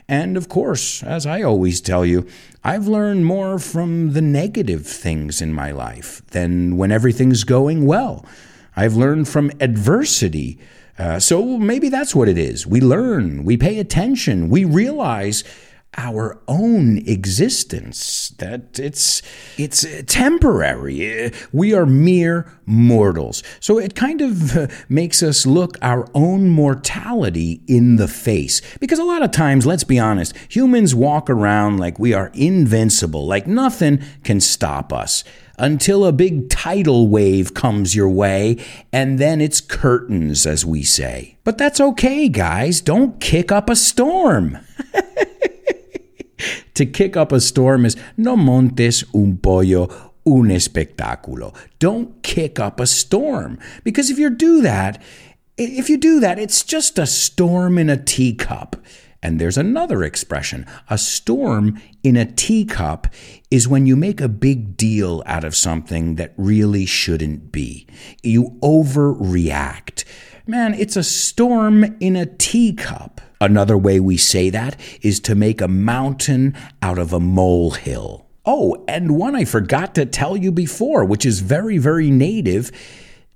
And 0.09 0.37
of 0.37 0.49
course, 0.49 1.03
as 1.03 1.27
I 1.27 1.43
always 1.43 1.81
tell 1.81 2.05
you, 2.05 2.27
I've 2.63 2.87
learned 2.87 3.27
more 3.27 3.59
from 3.59 4.13
the 4.13 4.23
negative 4.23 4.87
things 4.87 5.41
in 5.41 5.53
my 5.53 5.71
life 5.71 6.23
than 6.29 6.77
when 6.77 6.93
everything's 6.93 7.45
going 7.45 7.87
well. 7.87 8.27
I've 8.77 8.97
learned 8.97 9.29
from 9.29 9.51
adversity. 9.61 10.59
Uh, 10.99 11.19
so 11.19 11.59
maybe 11.59 11.89
that's 11.89 12.15
what 12.15 12.29
it 12.29 12.39
is. 12.39 12.67
We 12.67 12.81
learn, 12.81 13.45
we 13.45 13.57
pay 13.57 13.79
attention, 13.79 14.49
we 14.49 14.65
realize 14.65 15.45
our 15.97 16.41
own 16.49 16.99
existence 17.07 18.31
that 18.39 18.79
it's 18.79 19.23
it's 19.57 19.87
temporary 20.07 21.33
we 21.53 21.73
are 21.75 21.87
mere 21.87 22.51
mortals 22.67 23.43
so 23.61 23.79
it 23.79 23.95
kind 23.95 24.21
of 24.21 24.57
uh, 24.57 24.67
makes 24.89 25.23
us 25.23 25.47
look 25.47 25.77
our 25.83 26.09
own 26.15 26.49
mortality 26.49 27.61
in 27.67 27.97
the 27.97 28.09
face 28.09 28.61
because 28.81 28.99
a 28.99 29.05
lot 29.05 29.23
of 29.23 29.31
times 29.31 29.67
let's 29.67 29.85
be 29.85 29.99
honest 29.99 30.35
humans 30.49 30.95
walk 30.95 31.29
around 31.31 31.79
like 31.79 31.99
we 31.99 32.13
are 32.13 32.31
invincible 32.35 33.27
like 33.27 33.47
nothing 33.47 34.03
can 34.23 34.41
stop 34.41 34.93
us 34.93 35.25
until 35.59 36.05
a 36.05 36.13
big 36.13 36.49
tidal 36.51 37.09
wave 37.09 37.55
comes 37.55 37.95
your 37.95 38.09
way, 38.09 38.57
and 38.93 39.19
then 39.19 39.41
it's 39.41 39.61
curtains, 39.61 40.47
as 40.47 40.65
we 40.65 40.83
say. 40.83 41.37
But 41.45 41.59
that's 41.59 41.81
okay, 41.81 42.29
guys. 42.29 42.81
Don't 42.81 43.21
kick 43.21 43.53
up 43.53 43.71
a 43.71 43.77
storm. 43.77 44.59
To 46.75 46.87
kick 46.87 47.17
up 47.17 47.33
a 47.33 47.41
storm 47.41 47.85
is 47.85 47.97
no 48.17 48.37
montes 48.37 49.05
un 49.15 49.37
pollo 49.37 50.13
un 50.27 50.49
espectáculo. 50.49 51.55
Don't 51.79 52.23
kick 52.23 52.59
up 52.59 52.81
a 52.81 52.87
storm. 52.87 53.59
Because 53.83 54.11
if 54.11 54.19
you 54.19 54.31
do 54.31 54.63
that, 54.63 55.01
if 55.57 55.89
you 55.89 55.97
do 55.97 56.21
that, 56.21 56.39
it's 56.39 56.65
just 56.65 56.99
a 56.99 57.07
storm 57.07 57.79
in 57.79 57.91
a 57.91 58.03
teacup. 58.03 58.77
And 59.23 59.41
there's 59.41 59.57
another 59.57 60.03
expression. 60.03 60.67
A 60.91 60.99
storm 60.99 61.81
in 62.03 62.17
a 62.17 62.31
teacup 62.31 63.07
is 63.51 63.67
when 63.67 63.87
you 63.87 63.97
make 63.97 64.21
a 64.21 64.29
big 64.29 64.77
deal 64.77 65.23
out 65.25 65.45
of 65.45 65.57
something 65.57 66.17
that 66.17 66.35
really 66.37 66.85
shouldn't 66.85 67.51
be. 67.51 67.87
You 68.23 68.59
overreact. 68.63 70.05
Man, 70.47 70.75
it's 70.75 70.97
a 70.97 71.03
storm 71.03 71.97
in 72.01 72.17
a 72.17 72.27
teacup. 72.27 73.23
Another 73.45 73.77
way 73.77 74.01
we 74.01 74.17
say 74.17 74.49
that 74.49 74.75
is 75.03 75.21
to 75.21 75.35
make 75.35 75.61
a 75.61 75.69
mountain 75.69 76.57
out 76.81 76.99
of 76.99 77.13
a 77.13 77.21
molehill. 77.21 78.27
Oh, 78.47 78.83
and 78.89 79.19
one 79.19 79.37
I 79.37 79.45
forgot 79.45 79.95
to 79.97 80.07
tell 80.07 80.35
you 80.35 80.51
before, 80.51 81.05
which 81.05 81.27
is 81.27 81.41
very, 81.41 81.77
very 81.77 82.11
native 82.11 82.73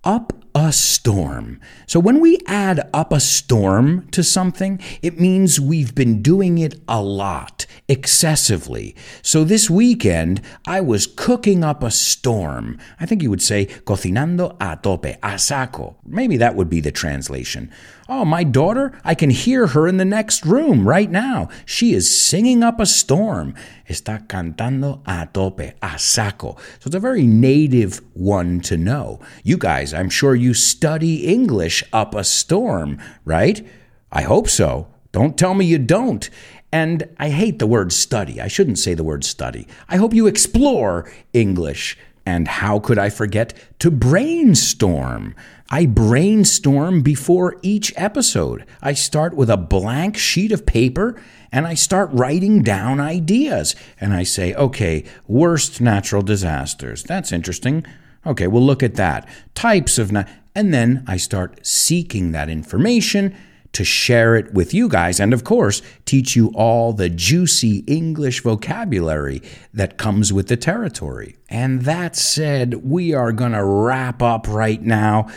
up 0.05 0.33
a 0.55 0.73
storm. 0.73 1.61
So 1.87 2.01
when 2.01 2.21
we 2.21 2.39
add 2.47 2.89
up 2.95 3.13
a 3.13 3.21
storm 3.21 4.09
to 4.13 4.25
something, 4.25 4.81
it 5.03 5.21
means 5.21 5.61
we've 5.61 5.95
been 5.95 6.23
doing 6.23 6.57
it 6.57 6.81
a 6.89 7.03
lot, 7.03 7.67
excessively. 7.87 8.97
So 9.21 9.45
this 9.45 9.69
weekend, 9.69 10.41
I 10.67 10.81
was 10.81 11.07
cooking 11.07 11.63
up 11.63 11.83
a 11.83 11.91
storm. 11.91 12.79
I 12.99 13.05
think 13.05 13.23
you 13.23 13.29
would 13.29 13.43
say 13.43 13.67
cocinando 13.67 14.57
a 14.59 14.79
tope, 14.83 15.19
a 15.23 15.39
saco. 15.39 15.97
Maybe 16.07 16.39
that 16.39 16.55
would 16.55 16.71
be 16.71 16.81
the 16.81 16.93
translation. 16.93 17.71
Oh, 18.11 18.25
my 18.25 18.43
daughter, 18.43 18.99
I 19.05 19.15
can 19.15 19.29
hear 19.29 19.67
her 19.67 19.87
in 19.87 19.99
the 19.99 20.05
next 20.07 20.47
room 20.47 20.89
right 20.89 21.11
now. 21.11 21.51
She 21.67 21.93
is 21.93 22.09
singing 22.09 22.63
up 22.63 22.81
a 22.81 22.87
storm. 22.87 23.55
Está 23.87 24.27
cantando 24.27 25.03
a 25.07 25.29
tope, 25.31 25.75
a 25.83 25.99
saco. 25.99 26.57
So 26.81 26.87
it's 26.87 26.95
a 26.95 27.01
very 27.01 27.27
native 27.27 28.01
one 28.15 28.61
to 28.61 28.79
know. 28.79 29.21
You 29.45 29.59
guys, 29.59 29.93
I'm 29.93 30.09
sure 30.09 30.35
you 30.35 30.55
study 30.55 31.27
English 31.27 31.85
up 31.93 32.15
a 32.15 32.25
storm, 32.25 32.99
right? 33.27 33.67
I 34.11 34.23
hope 34.23 34.49
so. 34.49 34.87
Don't 35.13 35.37
tell 35.37 35.53
me 35.53 35.67
you 35.67 35.77
don't. 35.77 36.31
And 36.73 37.15
I 37.19 37.29
hate 37.29 37.59
the 37.59 37.67
word 37.67 37.93
study. 37.93 38.41
I 38.41 38.49
shouldn't 38.49 38.79
say 38.79 38.95
the 38.95 39.05
word 39.05 39.23
study. 39.23 39.69
I 39.87 39.97
hope 39.97 40.15
you 40.15 40.27
explore 40.27 41.13
English. 41.35 41.99
And 42.29 42.47
how 42.47 42.79
could 42.79 42.99
I 42.99 43.09
forget 43.09 43.55
to 43.79 43.91
brainstorm? 43.91 45.35
I 45.71 45.87
brainstorm 45.87 47.01
before 47.01 47.57
each 47.63 47.91
episode. 47.97 48.67
I 48.83 48.93
start 48.93 49.35
with 49.35 49.49
a 49.49 49.57
blank 49.57 50.19
sheet 50.19 50.53
of 50.53 50.67
paper 50.67 51.19
and 51.51 51.67
I 51.67 51.73
start 51.73 52.11
writing 52.13 52.63
down 52.63 53.01
ideas. 53.01 53.75
And 53.99 54.13
I 54.13 54.25
say, 54.25 54.53
okay, 54.53 55.05
worst 55.27 55.81
natural 55.81 56.21
disasters. 56.21 57.03
That's 57.03 57.33
interesting. 57.33 57.87
Okay, 58.27 58.47
we'll 58.47 58.63
look 58.63 58.83
at 58.83 58.97
that. 58.97 59.27
Types 59.55 59.97
of. 59.97 60.13
Na- 60.13 60.25
and 60.55 60.75
then 60.75 61.05
I 61.07 61.17
start 61.17 61.65
seeking 61.67 62.33
that 62.33 62.51
information 62.51 63.35
to 63.73 63.85
share 63.85 64.35
it 64.35 64.55
with 64.55 64.73
you 64.75 64.89
guys 64.89 65.21
and, 65.21 65.33
of 65.33 65.45
course, 65.45 65.83
teach 66.05 66.35
you 66.35 66.49
all 66.55 66.93
the 66.93 67.09
juicy 67.09 67.85
English 67.87 68.43
vocabulary 68.43 69.43
that 69.75 69.99
comes 69.99 70.33
with 70.33 70.49
the 70.49 70.57
territory. 70.57 71.37
And 71.49 71.83
that 71.83 72.17
said, 72.17 72.83
we 72.85 73.15
are 73.15 73.33
going 73.33 73.53
to 73.53 73.65
wrap 73.65 74.23
up 74.23 74.49
right 74.49 74.83
now. 74.83 75.29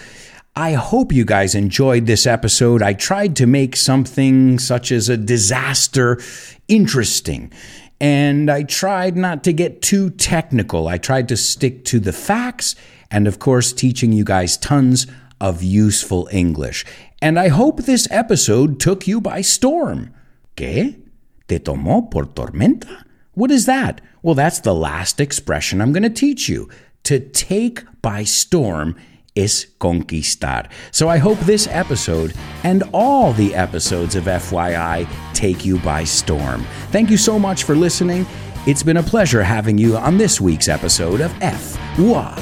I 0.55 0.73
hope 0.73 1.13
you 1.13 1.23
guys 1.23 1.55
enjoyed 1.55 2.07
this 2.07 2.27
episode. 2.27 2.81
I 2.81 2.93
tried 2.93 3.35
to 3.37 3.47
make 3.47 3.75
something 3.75 4.59
such 4.59 4.91
as 4.91 5.07
a 5.07 5.15
disaster 5.17 6.19
interesting. 6.67 7.53
And 8.01 8.49
I 8.49 8.63
tried 8.63 9.15
not 9.15 9.43
to 9.45 9.53
get 9.53 9.81
too 9.81 10.09
technical. 10.09 10.87
I 10.87 10.97
tried 10.97 11.29
to 11.29 11.37
stick 11.37 11.85
to 11.85 11.99
the 11.99 12.11
facts 12.11 12.75
and, 13.09 13.27
of 13.27 13.39
course, 13.39 13.71
teaching 13.71 14.11
you 14.11 14.23
guys 14.23 14.57
tons 14.57 15.05
of 15.39 15.63
useful 15.63 16.27
English. 16.31 16.85
And 17.21 17.39
I 17.39 17.49
hope 17.49 17.83
this 17.83 18.07
episode 18.09 18.79
took 18.79 19.07
you 19.07 19.21
by 19.21 19.41
storm. 19.41 20.13
¿Qué? 20.55 20.99
¿Te 21.47 21.59
tomó 21.59 22.09
por 22.09 22.25
tormenta? 22.25 23.03
What 23.33 23.51
is 23.51 23.65
that? 23.67 24.01
Well, 24.23 24.35
that's 24.35 24.59
the 24.59 24.73
last 24.73 25.19
expression 25.19 25.81
I'm 25.81 25.93
going 25.93 26.03
to 26.03 26.09
teach 26.09 26.49
you. 26.49 26.69
To 27.03 27.19
take 27.19 27.83
by 28.01 28.23
storm 28.23 28.95
is 29.35 29.67
conquistar. 29.79 30.69
So 30.91 31.09
I 31.09 31.17
hope 31.17 31.39
this 31.39 31.67
episode 31.67 32.33
and 32.63 32.83
all 32.93 33.33
the 33.33 33.55
episodes 33.55 34.15
of 34.15 34.25
FYI 34.25 35.07
take 35.33 35.63
you 35.65 35.79
by 35.79 36.03
storm. 36.03 36.65
Thank 36.91 37.09
you 37.09 37.17
so 37.17 37.39
much 37.39 37.63
for 37.63 37.75
listening. 37.75 38.25
It's 38.67 38.83
been 38.83 38.97
a 38.97 39.03
pleasure 39.03 39.41
having 39.43 39.77
you 39.77 39.97
on 39.97 40.17
this 40.17 40.41
week's 40.41 40.67
episode 40.67 41.21
of 41.21 41.31
FYI. 41.33 42.41